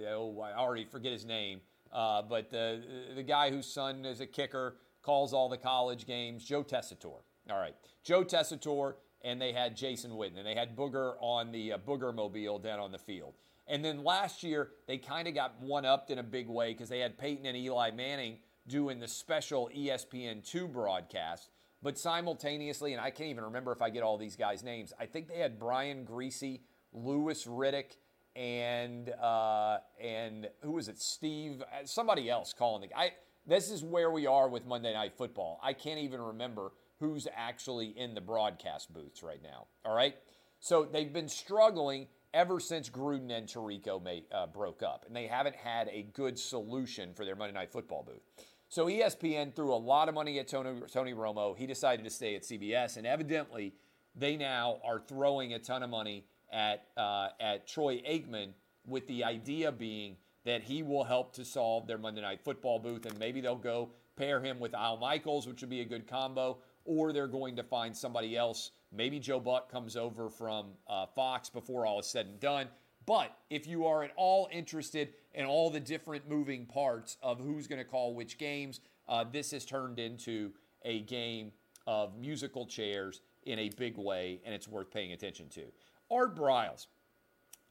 oh, 0.10 0.42
I 0.44 0.54
already 0.58 0.86
forget 0.86 1.12
his 1.12 1.26
name, 1.26 1.62
uh, 1.92 2.22
but 2.22 2.50
the, 2.50 2.82
the 3.16 3.24
guy 3.24 3.50
whose 3.50 3.66
son 3.66 4.06
is 4.06 4.20
a 4.22 4.26
kicker, 4.26 4.78
calls 5.02 5.34
all 5.34 5.50
the 5.50 5.58
college 5.58 6.08
games, 6.08 6.46
Joe 6.46 6.64
Tessitore. 6.64 7.22
All 7.50 7.60
right, 7.60 7.76
Joe 8.04 8.24
Tessitore, 8.24 8.96
and 9.24 9.42
they 9.42 9.54
had 9.54 9.76
Jason 9.76 10.12
Witten, 10.12 10.38
and 10.38 10.46
they 10.46 10.56
had 10.56 10.76
Booger 10.76 11.16
on 11.20 11.52
the 11.52 11.74
uh, 11.74 11.78
Booger 11.78 12.14
Mobile 12.14 12.60
down 12.60 12.80
on 12.80 12.92
the 12.92 12.98
field. 12.98 13.34
And 13.68 13.84
then 13.84 14.04
last 14.04 14.44
year, 14.44 14.72
they 14.88 14.98
kind 14.98 15.28
of 15.28 15.34
got 15.34 15.62
one 15.62 15.86
upped 15.86 16.10
in 16.10 16.20
a 16.20 16.24
big 16.24 16.50
way 16.50 16.74
because 16.74 16.90
they 16.90 17.00
had 17.00 17.18
Peyton 17.18 17.46
and 17.46 17.56
Eli 17.56 17.92
Manning 17.92 18.38
doing 18.68 19.00
the 19.00 19.08
special 19.08 19.70
ESPN2 19.76 20.72
broadcast. 20.72 21.50
But 21.82 21.98
simultaneously, 21.98 22.94
and 22.94 23.02
I 23.02 23.10
can't 23.10 23.30
even 23.30 23.44
remember 23.46 23.72
if 23.72 23.82
I 23.82 23.90
get 23.90 24.04
all 24.04 24.18
these 24.18 24.36
guys' 24.36 24.64
names, 24.64 24.94
I 25.00 25.06
think 25.06 25.28
they 25.28 25.40
had 25.40 25.60
Brian 25.60 26.06
Griese, 26.06 26.62
Louis 26.94 27.46
Riddick, 27.46 27.98
and 28.36 29.10
uh, 29.22 29.78
and 30.02 30.50
who 30.62 30.72
was 30.72 30.88
it? 30.88 31.00
Steve, 31.00 31.62
uh, 31.62 31.86
somebody 31.86 32.30
else 32.30 32.54
calling 32.54 32.88
the. 32.88 32.98
I 32.98 33.12
this 33.46 33.70
is 33.70 33.84
where 33.84 34.10
we 34.12 34.26
are 34.26 34.48
with 34.48 34.66
Monday 34.66 34.94
Night 34.94 35.14
Football. 35.14 35.60
I 35.62 35.74
can't 35.74 36.00
even 36.00 36.22
remember 36.22 36.72
who's 37.04 37.28
actually 37.36 37.88
in 37.88 38.14
the 38.14 38.22
broadcast 38.22 38.94
booths 38.94 39.22
right 39.22 39.44
now. 39.44 39.68
All 39.84 39.94
right, 39.94 40.16
so 40.62 40.86
they've 40.86 41.12
been 41.12 41.28
struggling 41.28 42.08
ever 42.34 42.62
since 42.62 42.90
Gruden 42.90 43.30
and 43.30 43.46
Tirico 43.46 44.02
may, 44.02 44.24
uh, 44.32 44.48
broke 44.48 44.82
up, 44.82 45.04
and 45.06 45.14
they 45.14 45.28
haven't 45.28 45.58
had 45.58 45.90
a 45.90 46.04
good 46.14 46.40
solution 46.40 47.14
for 47.14 47.26
their 47.26 47.36
Monday 47.36 47.54
Night 47.54 47.74
Football 47.74 48.04
booth. 48.04 48.22
So 48.70 48.86
ESPN 48.86 49.54
threw 49.54 49.74
a 49.74 49.76
lot 49.76 50.08
of 50.08 50.16
money 50.16 50.40
at 50.40 50.48
Tony, 50.48 50.80
Tony 50.92 51.14
Romo. 51.14 51.58
He 51.58 51.68
decided 51.68 52.06
to 52.06 52.10
stay 52.10 52.36
at 52.36 52.44
CBS, 52.44 52.96
and 52.96 53.06
evidently 53.06 53.74
they 54.16 54.38
now 54.38 54.80
are 54.86 55.00
throwing 55.00 55.54
a 55.54 55.60
ton 55.60 55.84
of 55.84 55.90
money 55.90 56.26
at 56.52 56.86
uh, 56.96 57.30
at 57.42 57.68
Troy 57.68 57.98
Aikman 58.10 58.54
with 58.88 59.06
the 59.08 59.26
idea 59.26 59.74
being 59.74 60.16
that 60.46 60.64
he 60.64 60.84
will 60.84 61.04
help 61.04 61.34
to 61.34 61.44
solve 61.44 61.86
their 61.86 61.98
Monday 61.98 62.22
Night 62.22 62.42
Football 62.46 62.80
booth, 62.80 63.06
and 63.06 63.20
maybe 63.20 63.42
they'll 63.42 63.56
go 63.56 63.90
pair 64.16 64.40
him 64.40 64.60
with 64.60 64.74
Al 64.74 64.98
Michaels, 64.98 65.48
which 65.48 65.62
would 65.62 65.70
be 65.70 65.82
a 65.82 65.86
good 65.86 66.08
combo, 66.08 66.60
or 66.86 67.14
they're 67.14 67.28
going 67.28 67.56
to 67.56 67.64
find 67.64 67.96
somebody 67.96 68.36
else. 68.36 68.72
Maybe 68.92 69.20
Joe 69.20 69.40
Buck 69.40 69.72
comes 69.72 69.96
over 69.96 70.30
from 70.30 70.68
uh, 70.88 71.06
Fox 71.06 71.50
before 71.50 71.86
all 71.86 72.00
is 72.00 72.08
said 72.08 72.28
and 72.28 72.40
done. 72.40 72.68
But 73.06 73.36
if 73.50 73.68
you 73.68 73.86
are 73.86 74.04
at 74.04 74.12
all 74.16 74.48
interested 74.52 75.10
in 75.34 75.46
all 75.46 75.70
the 75.70 75.80
different 75.80 76.30
moving 76.30 76.66
parts 76.66 77.18
of 77.22 77.40
who's 77.40 77.68
going 77.68 77.80
to 77.80 77.90
call 77.90 78.14
which 78.14 78.38
games, 78.38 78.80
uh, 79.08 79.26
this 79.30 79.52
has 79.52 79.66
turned 79.66 80.00
into 80.00 80.52
a 80.86 81.02
game 81.02 81.52
of 81.86 82.18
musical 82.18 82.66
chairs 82.66 83.22
in 83.46 83.60
a 83.60 83.70
big 83.70 83.98
way, 83.98 84.40
and 84.46 84.56
it's 84.56 84.68
worth 84.68 84.92
paying 84.92 85.12
attention 85.12 85.50
to. 85.50 85.64
Art 86.10 86.36
Briles. 86.36 86.88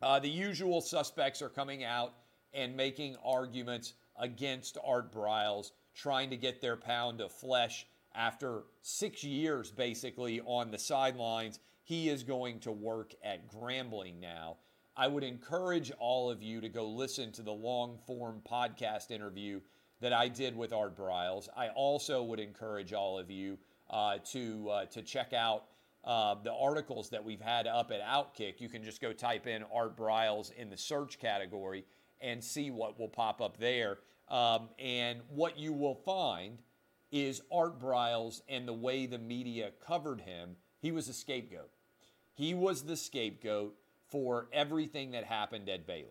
Uh, 0.02 0.18
the 0.18 0.28
usual 0.28 0.80
suspects 0.80 1.40
are 1.40 1.48
coming 1.48 1.84
out 1.84 2.14
and 2.52 2.76
making 2.76 3.16
arguments 3.24 3.94
against 4.18 4.76
Art 4.84 5.12
Briles, 5.12 5.70
trying 5.94 6.28
to 6.30 6.36
get 6.36 6.60
their 6.60 6.76
pound 6.76 7.20
of 7.20 7.32
flesh 7.32 7.86
after 8.14 8.64
six 8.82 9.24
years 9.24 9.70
basically 9.70 10.40
on 10.40 10.70
the 10.70 10.78
sidelines. 10.78 11.58
He 11.84 12.08
is 12.08 12.22
going 12.22 12.60
to 12.60 12.72
work 12.72 13.14
at 13.24 13.48
Grambling 13.48 14.20
now. 14.20 14.58
I 14.96 15.08
would 15.08 15.24
encourage 15.24 15.90
all 15.98 16.30
of 16.30 16.42
you 16.42 16.60
to 16.60 16.68
go 16.68 16.86
listen 16.86 17.32
to 17.32 17.42
the 17.42 17.52
long 17.52 17.98
form 18.06 18.40
podcast 18.48 19.10
interview 19.10 19.60
that 20.00 20.12
I 20.12 20.28
did 20.28 20.56
with 20.56 20.72
Art 20.72 20.96
Briles. 20.96 21.48
I 21.56 21.68
also 21.68 22.22
would 22.22 22.40
encourage 22.40 22.92
all 22.92 23.18
of 23.18 23.30
you 23.30 23.58
uh, 23.88 24.18
to 24.32 24.68
uh, 24.68 24.84
to 24.86 25.02
check 25.02 25.32
out 25.32 25.64
uh, 26.04 26.34
the 26.42 26.52
articles 26.52 27.08
that 27.10 27.24
we've 27.24 27.40
had 27.40 27.66
up 27.66 27.90
at 27.90 28.02
Outkick. 28.02 28.60
You 28.60 28.68
can 28.68 28.82
just 28.82 29.00
go 29.00 29.12
type 29.12 29.46
in 29.46 29.64
Art 29.74 29.96
Briles 29.96 30.52
in 30.52 30.68
the 30.68 30.76
search 30.76 31.18
category 31.18 31.84
and 32.20 32.42
see 32.42 32.70
what 32.70 32.98
will 32.98 33.08
pop 33.08 33.40
up 33.40 33.56
there. 33.58 33.98
Um, 34.28 34.68
and 34.78 35.20
what 35.28 35.58
you 35.58 35.72
will 35.72 35.94
find 35.94 36.62
is 37.12 37.42
Art 37.52 37.78
Briles 37.78 38.40
and 38.48 38.66
the 38.66 38.72
way 38.72 39.06
the 39.06 39.18
media 39.18 39.70
covered 39.86 40.22
him. 40.22 40.56
He 40.80 40.90
was 40.90 41.08
a 41.08 41.12
scapegoat. 41.12 41.70
He 42.34 42.54
was 42.54 42.82
the 42.82 42.96
scapegoat 42.96 43.74
for 44.08 44.48
everything 44.52 45.12
that 45.12 45.24
happened 45.24 45.68
at 45.68 45.86
Baylor. 45.86 46.08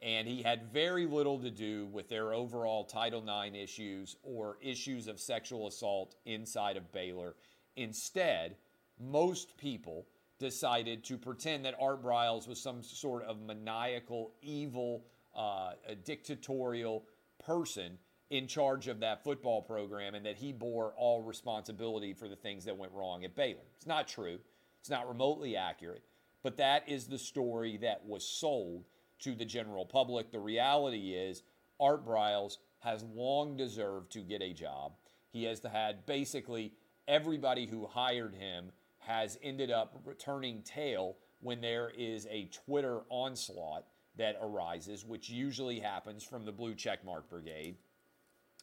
And 0.00 0.28
he 0.28 0.42
had 0.42 0.72
very 0.72 1.04
little 1.04 1.38
to 1.40 1.50
do 1.50 1.86
with 1.86 2.08
their 2.08 2.32
overall 2.32 2.84
Title 2.84 3.22
IX 3.22 3.56
issues 3.56 4.16
or 4.22 4.58
issues 4.60 5.08
of 5.08 5.18
sexual 5.18 5.66
assault 5.66 6.14
inside 6.24 6.76
of 6.76 6.92
Baylor. 6.92 7.34
Instead, 7.74 8.56
most 9.00 9.56
people 9.56 10.06
decided 10.38 11.02
to 11.04 11.16
pretend 11.16 11.64
that 11.64 11.74
Art 11.80 12.02
Briles 12.02 12.46
was 12.46 12.60
some 12.60 12.82
sort 12.82 13.24
of 13.24 13.40
maniacal, 13.40 14.32
evil, 14.42 15.04
uh, 15.34 15.72
dictatorial 16.04 17.04
person 17.44 17.98
in 18.30 18.46
charge 18.46 18.88
of 18.88 19.00
that 19.00 19.22
football 19.22 19.62
program 19.62 20.14
and 20.14 20.26
that 20.26 20.36
he 20.36 20.52
bore 20.52 20.92
all 20.96 21.22
responsibility 21.22 22.12
for 22.12 22.28
the 22.28 22.36
things 22.36 22.64
that 22.64 22.76
went 22.76 22.92
wrong 22.92 23.24
at 23.24 23.36
Baylor. 23.36 23.62
It's 23.76 23.86
not 23.86 24.08
true. 24.08 24.38
It's 24.80 24.90
not 24.90 25.08
remotely 25.08 25.56
accurate, 25.56 26.04
but 26.42 26.56
that 26.58 26.88
is 26.88 27.06
the 27.06 27.18
story 27.18 27.76
that 27.78 28.04
was 28.04 28.26
sold 28.26 28.84
to 29.20 29.34
the 29.34 29.44
general 29.44 29.86
public. 29.86 30.30
The 30.30 30.38
reality 30.38 31.14
is, 31.14 31.42
Art 31.80 32.06
Briles 32.06 32.58
has 32.80 33.02
long 33.02 33.56
deserved 33.56 34.12
to 34.12 34.20
get 34.20 34.42
a 34.42 34.52
job. 34.52 34.92
He 35.32 35.44
has 35.44 35.60
had 35.62 36.06
basically 36.06 36.72
everybody 37.08 37.66
who 37.66 37.86
hired 37.86 38.34
him 38.34 38.70
has 38.98 39.38
ended 39.42 39.70
up 39.70 40.00
returning 40.04 40.62
tail 40.62 41.16
when 41.40 41.60
there 41.60 41.90
is 41.96 42.26
a 42.30 42.46
Twitter 42.46 43.00
onslaught 43.08 43.84
that 44.16 44.38
arises, 44.42 45.04
which 45.04 45.28
usually 45.28 45.78
happens 45.78 46.24
from 46.24 46.44
the 46.44 46.52
blue 46.52 46.74
checkmark 46.74 47.28
brigade. 47.28 47.76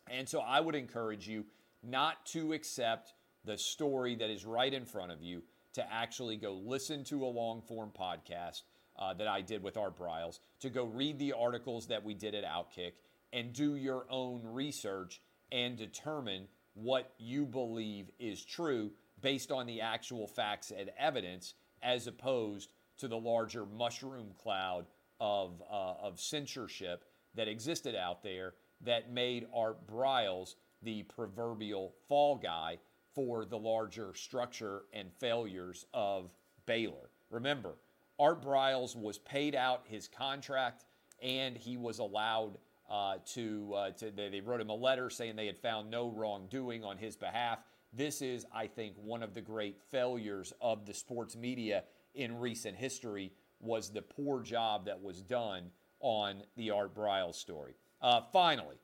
And 0.09 0.27
so 0.27 0.41
I 0.41 0.59
would 0.59 0.75
encourage 0.75 1.27
you 1.27 1.45
not 1.81 2.25
to 2.27 2.53
accept 2.53 3.13
the 3.45 3.57
story 3.57 4.15
that 4.15 4.29
is 4.29 4.45
right 4.45 4.73
in 4.73 4.85
front 4.85 5.11
of 5.11 5.21
you, 5.21 5.43
to 5.73 5.93
actually 5.93 6.37
go 6.37 6.53
listen 6.53 7.03
to 7.05 7.25
a 7.25 7.27
long 7.27 7.61
form 7.61 7.91
podcast 7.97 8.61
uh, 8.97 9.13
that 9.15 9.27
I 9.27 9.41
did 9.41 9.63
with 9.63 9.75
Art 9.75 9.97
Briles, 9.97 10.39
to 10.59 10.69
go 10.69 10.85
read 10.85 11.19
the 11.19 11.33
articles 11.33 11.87
that 11.87 12.03
we 12.03 12.13
did 12.13 12.35
at 12.35 12.43
Outkick, 12.43 12.93
and 13.33 13.51
do 13.51 13.75
your 13.75 14.05
own 14.09 14.41
research 14.43 15.19
and 15.51 15.77
determine 15.77 16.47
what 16.75 17.13
you 17.17 17.45
believe 17.45 18.09
is 18.19 18.43
true 18.43 18.91
based 19.21 19.51
on 19.51 19.65
the 19.65 19.81
actual 19.81 20.27
facts 20.27 20.71
and 20.71 20.91
evidence, 20.97 21.55
as 21.81 22.07
opposed 22.07 22.71
to 22.97 23.07
the 23.07 23.17
larger 23.17 23.65
mushroom 23.65 24.27
cloud 24.41 24.85
of, 25.19 25.61
uh, 25.69 25.93
of 26.01 26.19
censorship 26.19 27.03
that 27.35 27.47
existed 27.47 27.95
out 27.95 28.21
there 28.23 28.53
that 28.85 29.11
made 29.11 29.47
Art 29.53 29.87
Briles 29.87 30.55
the 30.81 31.03
proverbial 31.03 31.93
fall 32.07 32.35
guy 32.35 32.77
for 33.13 33.45
the 33.45 33.57
larger 33.57 34.13
structure 34.15 34.83
and 34.93 35.11
failures 35.19 35.85
of 35.93 36.31
Baylor. 36.65 37.09
Remember, 37.29 37.75
Art 38.19 38.43
Briles 38.43 38.95
was 38.95 39.17
paid 39.19 39.55
out 39.55 39.83
his 39.85 40.07
contract 40.07 40.85
and 41.21 41.57
he 41.57 41.77
was 41.77 41.99
allowed 41.99 42.57
uh, 42.89 43.15
to, 43.33 43.73
uh, 43.75 43.91
to 43.91 44.11
they, 44.11 44.29
they 44.29 44.41
wrote 44.41 44.61
him 44.61 44.69
a 44.69 44.75
letter 44.75 45.09
saying 45.09 45.35
they 45.35 45.47
had 45.47 45.57
found 45.57 45.89
no 45.89 46.09
wrongdoing 46.09 46.83
on 46.83 46.97
his 46.97 47.15
behalf. 47.15 47.59
This 47.93 48.21
is, 48.21 48.45
I 48.53 48.67
think, 48.67 48.95
one 48.97 49.23
of 49.23 49.33
the 49.33 49.41
great 49.41 49.79
failures 49.89 50.53
of 50.61 50.85
the 50.85 50.93
sports 50.93 51.35
media 51.35 51.83
in 52.15 52.39
recent 52.39 52.75
history 52.75 53.31
was 53.59 53.89
the 53.89 54.01
poor 54.01 54.41
job 54.41 54.85
that 54.85 55.01
was 55.01 55.21
done 55.21 55.71
on 55.99 56.43
the 56.57 56.71
Art 56.71 56.93
Briles 56.93 57.35
story. 57.35 57.75
Uh, 58.03 58.21
finally, 58.33 58.75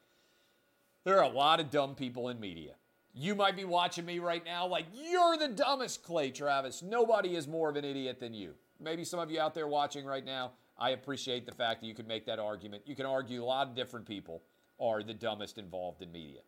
there 1.04 1.18
are 1.18 1.26
a 1.26 1.36
lot 1.36 1.60
of 1.60 1.70
dumb 1.70 1.94
people 1.94 2.30
in 2.30 2.40
media. 2.40 2.72
You 3.14 3.36
might 3.36 3.58
be 3.58 3.66
watching 3.66 4.06
me 4.06 4.20
right 4.20 4.44
now 4.46 4.66
like, 4.66 4.86
you're 4.94 5.36
the 5.36 5.50
dumbest, 5.50 6.04
Clay 6.04 6.32
Travis. 6.32 6.82
Nobody 6.82 7.36
is 7.36 7.48
more 7.48 7.70
of 7.70 7.76
an 7.76 7.84
idiot 7.84 8.20
than 8.22 8.34
you. 8.34 8.54
Maybe 8.80 9.04
some 9.04 9.20
of 9.20 9.30
you 9.30 9.42
out 9.42 9.54
there 9.54 9.68
watching 9.68 10.06
right 10.06 10.26
now, 10.26 10.52
I 10.78 10.92
appreciate 10.92 11.46
the 11.46 11.52
fact 11.52 11.82
that 11.82 11.88
you 11.88 11.94
could 11.94 12.08
make 12.08 12.26
that 12.28 12.40
argument. 12.40 12.84
You 12.86 12.96
can 12.96 13.06
argue 13.06 13.44
a 13.44 13.46
lot 13.46 13.68
of 13.68 13.76
different 13.76 14.08
people 14.08 14.42
are 14.80 15.04
the 15.04 15.14
dumbest 15.14 15.58
involved 15.58 16.02
in 16.02 16.12
media. 16.14 16.40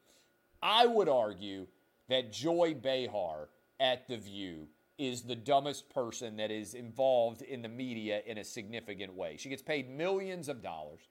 I 0.64 0.86
would 0.86 1.10
argue 1.10 1.68
that 2.08 2.32
Joy 2.32 2.74
Behar 2.74 3.50
at 3.82 4.08
The 4.08 4.18
View 4.18 4.68
is 4.98 5.24
the 5.24 5.36
dumbest 5.36 5.90
person 5.90 6.38
that 6.38 6.52
is 6.52 6.74
involved 6.74 7.42
in 7.42 7.62
the 7.62 7.68
media 7.68 8.22
in 8.26 8.38
a 8.38 8.44
significant 8.44 9.14
way. 9.14 9.36
She 9.36 9.50
gets 9.50 9.62
paid 9.62 9.90
millions 9.90 10.48
of 10.48 10.62
dollars 10.62 11.02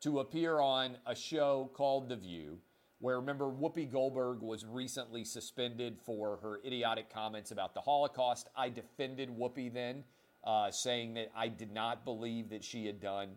to 0.00 0.20
appear 0.20 0.60
on 0.60 0.96
a 1.06 1.14
show 1.14 1.70
called 1.74 2.08
The 2.08 2.16
View 2.16 2.58
where 3.00 3.18
remember 3.18 3.46
Whoopi 3.46 3.90
Goldberg 3.90 4.42
was 4.42 4.64
recently 4.64 5.24
suspended 5.24 5.98
for 6.04 6.36
her 6.42 6.60
idiotic 6.64 7.12
comments 7.12 7.50
about 7.50 7.74
the 7.74 7.80
Holocaust. 7.80 8.50
I 8.54 8.68
defended 8.68 9.30
Whoopi 9.30 9.72
then, 9.72 10.04
uh, 10.44 10.70
saying 10.70 11.14
that 11.14 11.30
I 11.34 11.48
did 11.48 11.72
not 11.72 12.04
believe 12.04 12.50
that 12.50 12.62
she 12.62 12.84
had 12.84 13.00
done 13.00 13.30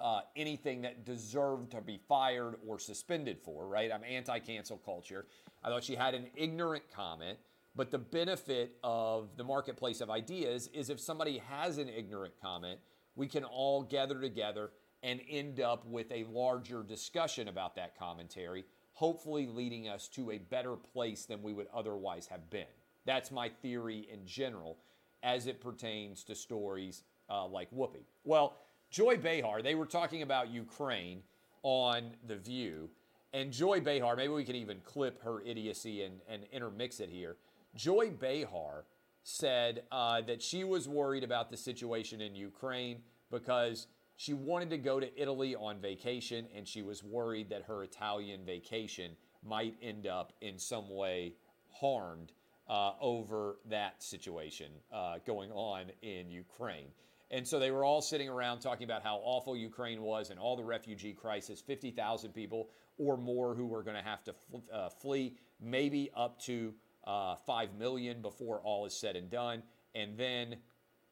uh, 0.00 0.20
anything 0.36 0.82
that 0.82 1.04
deserved 1.06 1.70
to 1.72 1.80
be 1.80 1.98
fired 2.08 2.56
or 2.66 2.78
suspended 2.78 3.40
for, 3.40 3.66
right? 3.66 3.90
I'm 3.90 4.04
anti 4.04 4.38
cancel 4.38 4.76
culture. 4.76 5.26
I 5.64 5.70
thought 5.70 5.82
she 5.82 5.96
had 5.96 6.14
an 6.14 6.26
ignorant 6.36 6.84
comment. 6.94 7.38
But 7.74 7.90
the 7.90 7.98
benefit 7.98 8.76
of 8.82 9.36
the 9.36 9.44
marketplace 9.44 10.00
of 10.00 10.10
ideas 10.10 10.68
is 10.74 10.90
if 10.90 10.98
somebody 10.98 11.38
has 11.48 11.78
an 11.78 11.88
ignorant 11.88 12.34
comment, 12.42 12.80
we 13.14 13.28
can 13.28 13.44
all 13.44 13.82
gather 13.82 14.20
together 14.20 14.70
and 15.02 15.20
end 15.28 15.60
up 15.60 15.86
with 15.86 16.10
a 16.10 16.24
larger 16.24 16.82
discussion 16.82 17.48
about 17.48 17.76
that 17.76 17.98
commentary, 17.98 18.64
hopefully 18.92 19.46
leading 19.46 19.88
us 19.88 20.08
to 20.08 20.30
a 20.30 20.38
better 20.38 20.74
place 20.74 21.24
than 21.24 21.42
we 21.42 21.52
would 21.52 21.68
otherwise 21.72 22.26
have 22.26 22.50
been. 22.50 22.66
That's 23.04 23.30
my 23.30 23.48
theory 23.48 24.08
in 24.12 24.26
general 24.26 24.78
as 25.22 25.46
it 25.46 25.60
pertains 25.60 26.24
to 26.24 26.34
stories 26.34 27.02
uh, 27.30 27.46
like 27.46 27.70
Whoopi. 27.70 28.04
Well, 28.24 28.56
Joy 28.90 29.16
Behar, 29.18 29.62
they 29.62 29.74
were 29.74 29.86
talking 29.86 30.22
about 30.22 30.50
Ukraine 30.50 31.22
on 31.62 32.12
The 32.26 32.36
View. 32.36 32.90
And 33.32 33.52
Joy 33.52 33.80
Behar, 33.80 34.16
maybe 34.16 34.32
we 34.32 34.44
can 34.44 34.56
even 34.56 34.80
clip 34.84 35.22
her 35.22 35.42
idiocy 35.42 36.02
and, 36.02 36.20
and 36.28 36.44
intermix 36.50 37.00
it 37.00 37.10
here. 37.10 37.36
Joy 37.74 38.10
Behar 38.10 38.84
said 39.22 39.82
uh, 39.92 40.22
that 40.22 40.40
she 40.42 40.64
was 40.64 40.88
worried 40.88 41.22
about 41.22 41.50
the 41.50 41.56
situation 41.56 42.22
in 42.22 42.34
Ukraine 42.34 42.98
because 43.30 43.86
she 44.18 44.34
wanted 44.34 44.68
to 44.70 44.78
go 44.78 44.98
to 44.98 45.08
Italy 45.20 45.54
on 45.54 45.80
vacation, 45.80 46.48
and 46.52 46.66
she 46.66 46.82
was 46.82 47.04
worried 47.04 47.50
that 47.50 47.62
her 47.62 47.84
Italian 47.84 48.44
vacation 48.44 49.12
might 49.44 49.76
end 49.80 50.08
up 50.08 50.32
in 50.40 50.58
some 50.58 50.90
way 50.90 51.34
harmed 51.70 52.32
uh, 52.68 52.94
over 53.00 53.58
that 53.66 54.02
situation 54.02 54.72
uh, 54.92 55.18
going 55.24 55.52
on 55.52 55.92
in 56.02 56.32
Ukraine. 56.32 56.88
And 57.30 57.46
so 57.46 57.60
they 57.60 57.70
were 57.70 57.84
all 57.84 58.02
sitting 58.02 58.28
around 58.28 58.58
talking 58.58 58.82
about 58.82 59.04
how 59.04 59.20
awful 59.22 59.56
Ukraine 59.56 60.02
was 60.02 60.30
and 60.30 60.40
all 60.40 60.56
the 60.56 60.64
refugee 60.64 61.12
crisis 61.12 61.60
50,000 61.60 62.32
people 62.32 62.70
or 62.98 63.16
more 63.16 63.54
who 63.54 63.66
were 63.66 63.84
going 63.84 63.96
to 63.96 64.02
have 64.02 64.24
to 64.24 64.32
fl- 64.32 64.56
uh, 64.72 64.88
flee, 64.88 65.36
maybe 65.60 66.10
up 66.16 66.40
to 66.42 66.74
uh, 67.04 67.36
5 67.46 67.74
million 67.78 68.20
before 68.20 68.60
all 68.64 68.84
is 68.84 68.94
said 68.94 69.14
and 69.14 69.30
done. 69.30 69.62
And 69.94 70.18
then, 70.18 70.56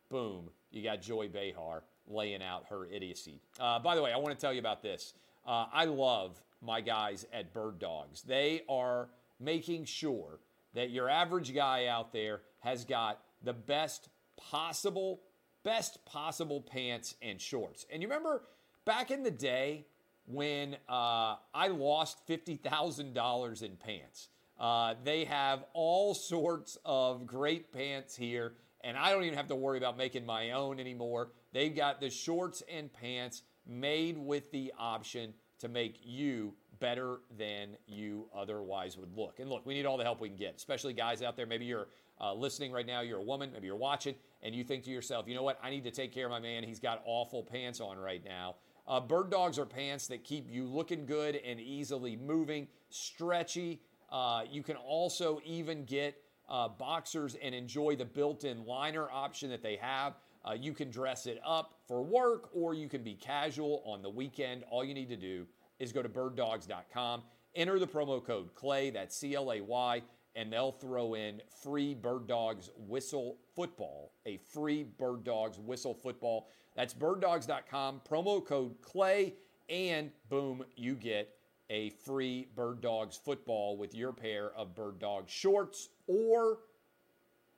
boom, 0.08 0.50
you 0.72 0.82
got 0.82 1.02
Joy 1.02 1.28
Behar 1.28 1.84
laying 2.08 2.42
out 2.42 2.66
her 2.68 2.86
idiocy. 2.86 3.40
Uh, 3.58 3.78
by 3.78 3.94
the 3.94 4.02
way, 4.02 4.12
I 4.12 4.16
want 4.16 4.34
to 4.34 4.40
tell 4.40 4.52
you 4.52 4.60
about 4.60 4.82
this. 4.82 5.14
Uh, 5.46 5.66
I 5.72 5.84
love 5.84 6.40
my 6.62 6.80
guys 6.80 7.26
at 7.32 7.54
Birddogs. 7.54 8.22
They 8.22 8.62
are 8.68 9.08
making 9.38 9.84
sure 9.84 10.40
that 10.74 10.90
your 10.90 11.08
average 11.08 11.54
guy 11.54 11.86
out 11.86 12.12
there 12.12 12.42
has 12.60 12.84
got 12.84 13.20
the 13.42 13.52
best 13.52 14.08
possible, 14.36 15.20
best 15.62 16.04
possible 16.04 16.60
pants 16.60 17.14
and 17.22 17.40
shorts. 17.40 17.86
And 17.90 18.02
you 18.02 18.08
remember 18.08 18.42
back 18.84 19.10
in 19.10 19.22
the 19.22 19.30
day 19.30 19.86
when 20.26 20.76
uh, 20.88 21.36
I 21.54 21.68
lost 21.68 22.26
$50,000 22.28 23.62
in 23.62 23.76
pants. 23.76 24.28
Uh, 24.58 24.94
they 25.04 25.24
have 25.24 25.64
all 25.74 26.14
sorts 26.14 26.78
of 26.84 27.26
great 27.26 27.72
pants 27.72 28.16
here, 28.16 28.54
and 28.86 28.96
I 28.96 29.10
don't 29.10 29.24
even 29.24 29.36
have 29.36 29.48
to 29.48 29.56
worry 29.56 29.78
about 29.78 29.98
making 29.98 30.24
my 30.24 30.52
own 30.52 30.78
anymore. 30.78 31.30
They've 31.52 31.74
got 31.74 32.00
the 32.00 32.08
shorts 32.08 32.62
and 32.72 32.92
pants 32.92 33.42
made 33.66 34.16
with 34.16 34.52
the 34.52 34.72
option 34.78 35.34
to 35.58 35.68
make 35.68 35.98
you 36.04 36.54
better 36.78 37.18
than 37.36 37.76
you 37.88 38.28
otherwise 38.34 38.96
would 38.96 39.16
look. 39.16 39.40
And 39.40 39.50
look, 39.50 39.66
we 39.66 39.74
need 39.74 39.86
all 39.86 39.96
the 39.96 40.04
help 40.04 40.20
we 40.20 40.28
can 40.28 40.38
get, 40.38 40.54
especially 40.56 40.92
guys 40.92 41.20
out 41.20 41.36
there. 41.36 41.46
Maybe 41.46 41.64
you're 41.64 41.88
uh, 42.20 42.32
listening 42.32 42.70
right 42.70 42.86
now, 42.86 43.00
you're 43.00 43.18
a 43.18 43.22
woman, 43.22 43.50
maybe 43.52 43.66
you're 43.66 43.74
watching, 43.74 44.14
and 44.42 44.54
you 44.54 44.62
think 44.62 44.84
to 44.84 44.90
yourself, 44.90 45.26
you 45.26 45.34
know 45.34 45.42
what, 45.42 45.58
I 45.62 45.70
need 45.70 45.82
to 45.84 45.90
take 45.90 46.14
care 46.14 46.26
of 46.26 46.30
my 46.30 46.40
man. 46.40 46.62
He's 46.62 46.80
got 46.80 47.02
awful 47.06 47.42
pants 47.42 47.80
on 47.80 47.98
right 47.98 48.24
now. 48.24 48.54
Uh, 48.86 49.00
Birddogs 49.00 49.58
are 49.58 49.66
pants 49.66 50.06
that 50.06 50.22
keep 50.22 50.48
you 50.48 50.64
looking 50.64 51.06
good 51.06 51.40
and 51.44 51.58
easily 51.58 52.14
moving, 52.14 52.68
stretchy. 52.88 53.80
Uh, 54.12 54.42
you 54.48 54.62
can 54.62 54.76
also 54.76 55.40
even 55.44 55.84
get 55.84 56.22
uh, 56.48 56.68
boxers 56.68 57.36
and 57.42 57.54
enjoy 57.54 57.96
the 57.96 58.04
built 58.04 58.44
in 58.44 58.64
liner 58.64 59.10
option 59.10 59.50
that 59.50 59.62
they 59.62 59.76
have. 59.76 60.14
Uh, 60.44 60.52
you 60.52 60.72
can 60.72 60.90
dress 60.90 61.26
it 61.26 61.40
up 61.44 61.80
for 61.88 62.02
work 62.02 62.50
or 62.52 62.74
you 62.74 62.88
can 62.88 63.02
be 63.02 63.14
casual 63.14 63.82
on 63.84 64.02
the 64.02 64.10
weekend. 64.10 64.62
All 64.70 64.84
you 64.84 64.94
need 64.94 65.08
to 65.08 65.16
do 65.16 65.46
is 65.78 65.92
go 65.92 66.02
to 66.02 66.08
birddogs.com, 66.08 67.22
enter 67.54 67.78
the 67.78 67.86
promo 67.86 68.24
code 68.24 68.54
CLAY, 68.54 68.90
that's 68.90 69.16
C 69.16 69.34
L 69.34 69.52
A 69.52 69.60
Y, 69.60 70.02
and 70.36 70.52
they'll 70.52 70.72
throw 70.72 71.14
in 71.14 71.42
free 71.62 71.94
Birddogs 71.94 72.70
Whistle 72.76 73.38
Football, 73.54 74.12
a 74.24 74.36
free 74.36 74.86
Birddogs 74.98 75.58
Whistle 75.58 75.94
Football. 75.94 76.48
That's 76.76 76.94
birddogs.com, 76.94 78.02
promo 78.08 78.44
code 78.44 78.80
CLAY, 78.82 79.34
and 79.68 80.10
boom, 80.28 80.64
you 80.76 80.94
get 80.94 81.30
a 81.70 81.90
free 81.90 82.48
Birddogs 82.56 83.18
football 83.18 83.76
with 83.76 83.94
your 83.94 84.12
pair 84.12 84.52
of 84.52 84.74
Birddogs 84.74 85.28
shorts 85.28 85.88
or 86.06 86.58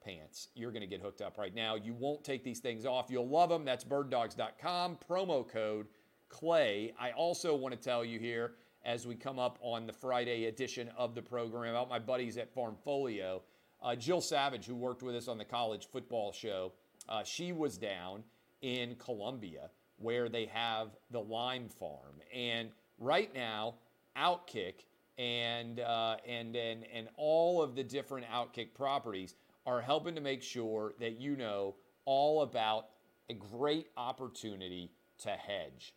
pants. 0.04 0.48
You're 0.54 0.70
going 0.70 0.82
to 0.82 0.86
get 0.86 1.00
hooked 1.00 1.20
up 1.20 1.38
right 1.38 1.54
now. 1.54 1.74
You 1.74 1.94
won't 1.94 2.24
take 2.24 2.44
these 2.44 2.60
things 2.60 2.86
off. 2.86 3.06
You'll 3.10 3.28
love 3.28 3.48
them. 3.50 3.64
That's 3.64 3.84
birddogs.com, 3.84 4.98
promo 5.08 5.48
code 5.48 5.86
CLAY. 6.28 6.92
I 6.98 7.10
also 7.12 7.54
want 7.54 7.74
to 7.74 7.80
tell 7.80 8.04
you 8.04 8.18
here 8.18 8.54
as 8.84 9.06
we 9.06 9.14
come 9.14 9.38
up 9.38 9.58
on 9.60 9.86
the 9.86 9.92
Friday 9.92 10.46
edition 10.46 10.90
of 10.96 11.14
the 11.14 11.22
program 11.22 11.74
about 11.74 11.88
my 11.88 11.98
buddies 11.98 12.38
at 12.38 12.54
Farmfolio. 12.54 13.40
Uh, 13.82 13.94
Jill 13.94 14.20
Savage, 14.20 14.66
who 14.66 14.74
worked 14.74 15.02
with 15.02 15.14
us 15.14 15.28
on 15.28 15.38
the 15.38 15.44
college 15.44 15.88
football 15.90 16.32
show, 16.32 16.72
uh, 17.08 17.22
she 17.22 17.52
was 17.52 17.76
down 17.76 18.22
in 18.62 18.94
Colombia 18.96 19.70
where 19.98 20.28
they 20.28 20.46
have 20.46 20.96
the 21.10 21.20
lime 21.20 21.68
farm. 21.68 22.20
And 22.34 22.70
right 22.98 23.32
now, 23.34 23.74
Outkick 24.16 24.84
and, 25.18 25.80
uh, 25.80 26.16
and, 26.26 26.54
and, 26.54 26.84
and 26.92 27.08
all 27.16 27.62
of 27.62 27.74
the 27.74 27.82
different 27.82 28.26
Outkick 28.28 28.74
properties 28.74 29.34
are 29.66 29.80
helping 29.80 30.14
to 30.14 30.20
make 30.20 30.42
sure 30.42 30.94
that 31.00 31.20
you 31.20 31.36
know 31.36 31.74
all 32.04 32.42
about 32.42 32.86
a 33.28 33.34
great 33.34 33.88
opportunity 33.96 34.92
to 35.18 35.30
hedge. 35.30 35.92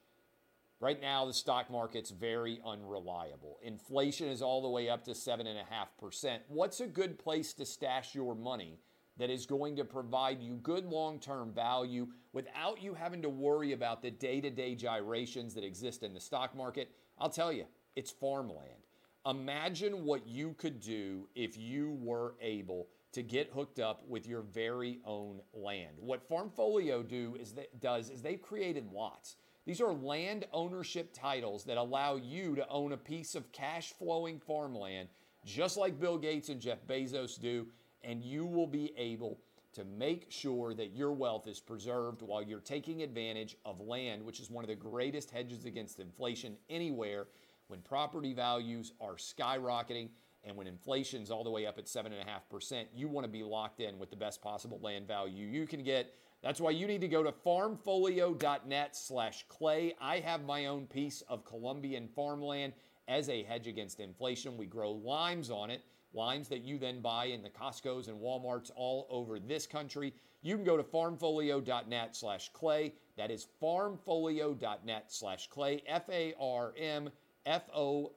Right 0.81 0.99
now, 0.99 1.25
the 1.25 1.33
stock 1.33 1.69
market's 1.69 2.09
very 2.09 2.59
unreliable. 2.65 3.59
Inflation 3.61 4.27
is 4.27 4.41
all 4.41 4.63
the 4.63 4.69
way 4.69 4.89
up 4.89 5.05
to 5.05 5.11
7.5%. 5.11 6.39
What's 6.47 6.79
a 6.79 6.87
good 6.87 7.19
place 7.19 7.53
to 7.53 7.65
stash 7.65 8.15
your 8.15 8.35
money 8.35 8.79
that 9.17 9.29
is 9.29 9.45
going 9.45 9.75
to 9.75 9.85
provide 9.85 10.41
you 10.41 10.55
good 10.55 10.85
long 10.85 11.19
term 11.19 11.53
value 11.53 12.07
without 12.33 12.81
you 12.81 12.95
having 12.95 13.21
to 13.21 13.29
worry 13.29 13.73
about 13.73 14.01
the 14.01 14.09
day 14.09 14.41
to 14.41 14.49
day 14.49 14.73
gyrations 14.73 15.53
that 15.53 15.63
exist 15.63 16.01
in 16.01 16.15
the 16.15 16.19
stock 16.19 16.55
market? 16.55 16.91
I'll 17.19 17.29
tell 17.29 17.53
you, 17.53 17.65
it's 17.95 18.09
farmland. 18.09 18.80
Imagine 19.27 20.03
what 20.03 20.27
you 20.27 20.55
could 20.57 20.79
do 20.79 21.27
if 21.35 21.55
you 21.55 21.91
were 22.01 22.33
able 22.41 22.87
to 23.11 23.21
get 23.21 23.51
hooked 23.53 23.79
up 23.79 24.03
with 24.07 24.25
your 24.25 24.41
very 24.41 24.99
own 25.05 25.41
land. 25.53 25.97
What 25.99 26.27
Farmfolio 26.27 27.07
do 27.07 27.37
is 27.39 27.51
that, 27.53 27.79
does 27.79 28.09
is 28.09 28.23
they've 28.23 28.41
created 28.41 28.91
lots. 28.91 29.35
These 29.65 29.79
are 29.79 29.93
land 29.93 30.45
ownership 30.51 31.13
titles 31.13 31.63
that 31.65 31.77
allow 31.77 32.15
you 32.15 32.55
to 32.55 32.67
own 32.67 32.93
a 32.93 32.97
piece 32.97 33.35
of 33.35 33.51
cash 33.51 33.93
flowing 33.93 34.39
farmland, 34.39 35.09
just 35.45 35.77
like 35.77 35.99
Bill 35.99 36.17
Gates 36.17 36.49
and 36.49 36.59
Jeff 36.59 36.79
Bezos 36.87 37.39
do, 37.39 37.67
and 38.03 38.23
you 38.23 38.43
will 38.45 38.65
be 38.65 38.91
able 38.97 39.39
to 39.73 39.85
make 39.85 40.25
sure 40.29 40.73
that 40.73 40.95
your 40.95 41.11
wealth 41.11 41.47
is 41.47 41.59
preserved 41.59 42.23
while 42.23 42.41
you're 42.41 42.59
taking 42.59 43.03
advantage 43.03 43.55
of 43.65 43.79
land, 43.79 44.23
which 44.23 44.39
is 44.39 44.49
one 44.49 44.63
of 44.63 44.67
the 44.67 44.75
greatest 44.75 45.29
hedges 45.29 45.65
against 45.65 45.99
inflation 45.99 46.57
anywhere 46.69 47.27
when 47.71 47.81
property 47.81 48.33
values 48.33 48.91
are 48.99 49.15
skyrocketing 49.15 50.09
and 50.43 50.55
when 50.57 50.67
inflation's 50.67 51.31
all 51.31 51.43
the 51.43 51.49
way 51.49 51.65
up 51.65 51.77
at 51.77 51.85
7.5%, 51.85 52.85
you 52.93 53.07
want 53.07 53.23
to 53.23 53.31
be 53.31 53.43
locked 53.43 53.79
in 53.79 53.97
with 53.97 54.09
the 54.09 54.15
best 54.15 54.41
possible 54.41 54.79
land 54.83 55.07
value 55.07 55.47
you 55.47 55.65
can 55.65 55.81
get. 55.81 56.13
That's 56.43 56.59
why 56.59 56.71
you 56.71 56.85
need 56.85 57.01
to 57.01 57.07
go 57.07 57.23
to 57.23 57.31
farmfolio.net 57.31 58.95
slash 58.95 59.45
clay. 59.47 59.95
I 60.01 60.19
have 60.19 60.43
my 60.43 60.65
own 60.65 60.85
piece 60.85 61.21
of 61.29 61.45
Colombian 61.45 62.09
farmland 62.09 62.73
as 63.07 63.29
a 63.29 63.43
hedge 63.43 63.67
against 63.67 64.01
inflation. 64.01 64.57
We 64.57 64.65
grow 64.65 64.91
limes 64.91 65.49
on 65.49 65.69
it, 65.69 65.81
limes 66.13 66.49
that 66.49 66.63
you 66.63 66.77
then 66.77 66.99
buy 66.99 67.25
in 67.25 67.41
the 67.41 67.49
Costco's 67.49 68.09
and 68.09 68.19
Walmarts 68.19 68.71
all 68.75 69.07
over 69.09 69.39
this 69.39 69.65
country. 69.65 70.13
You 70.41 70.55
can 70.55 70.65
go 70.65 70.75
to 70.75 70.83
farmfolio.net 70.83 72.15
slash 72.17 72.49
clay. 72.51 72.95
That 73.17 73.31
is 73.31 73.47
farmfolio.net 73.61 75.05
slash 75.07 75.47
clay, 75.47 75.83
F 75.87 76.09
A 76.09 76.33
R 76.39 76.73
M 76.77 77.11
F 77.45 77.69
O 77.75 78.13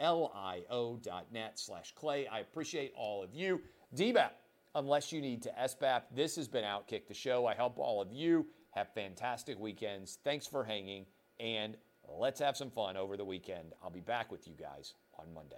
lio.net 0.00 1.58
slash 1.58 1.92
clay. 1.94 2.26
I 2.28 2.40
appreciate 2.40 2.92
all 2.96 3.22
of 3.22 3.34
you. 3.34 3.60
DBAP, 3.96 4.30
unless 4.74 5.12
you 5.12 5.20
need 5.20 5.42
to 5.42 5.52
SBAP, 5.60 6.02
this 6.14 6.36
has 6.36 6.46
been 6.46 6.64
Outkick 6.64 7.08
the 7.08 7.14
Show. 7.14 7.46
I 7.46 7.54
hope 7.54 7.78
all 7.78 8.00
of 8.00 8.12
you 8.12 8.46
have 8.70 8.92
fantastic 8.94 9.58
weekends. 9.58 10.18
Thanks 10.22 10.46
for 10.46 10.62
hanging, 10.62 11.06
and 11.40 11.76
let's 12.06 12.38
have 12.40 12.56
some 12.56 12.70
fun 12.70 12.96
over 12.96 13.16
the 13.16 13.24
weekend. 13.24 13.72
I'll 13.82 13.90
be 13.90 14.00
back 14.00 14.30
with 14.30 14.46
you 14.46 14.54
guys 14.54 14.94
on 15.18 15.32
Monday. 15.34 15.56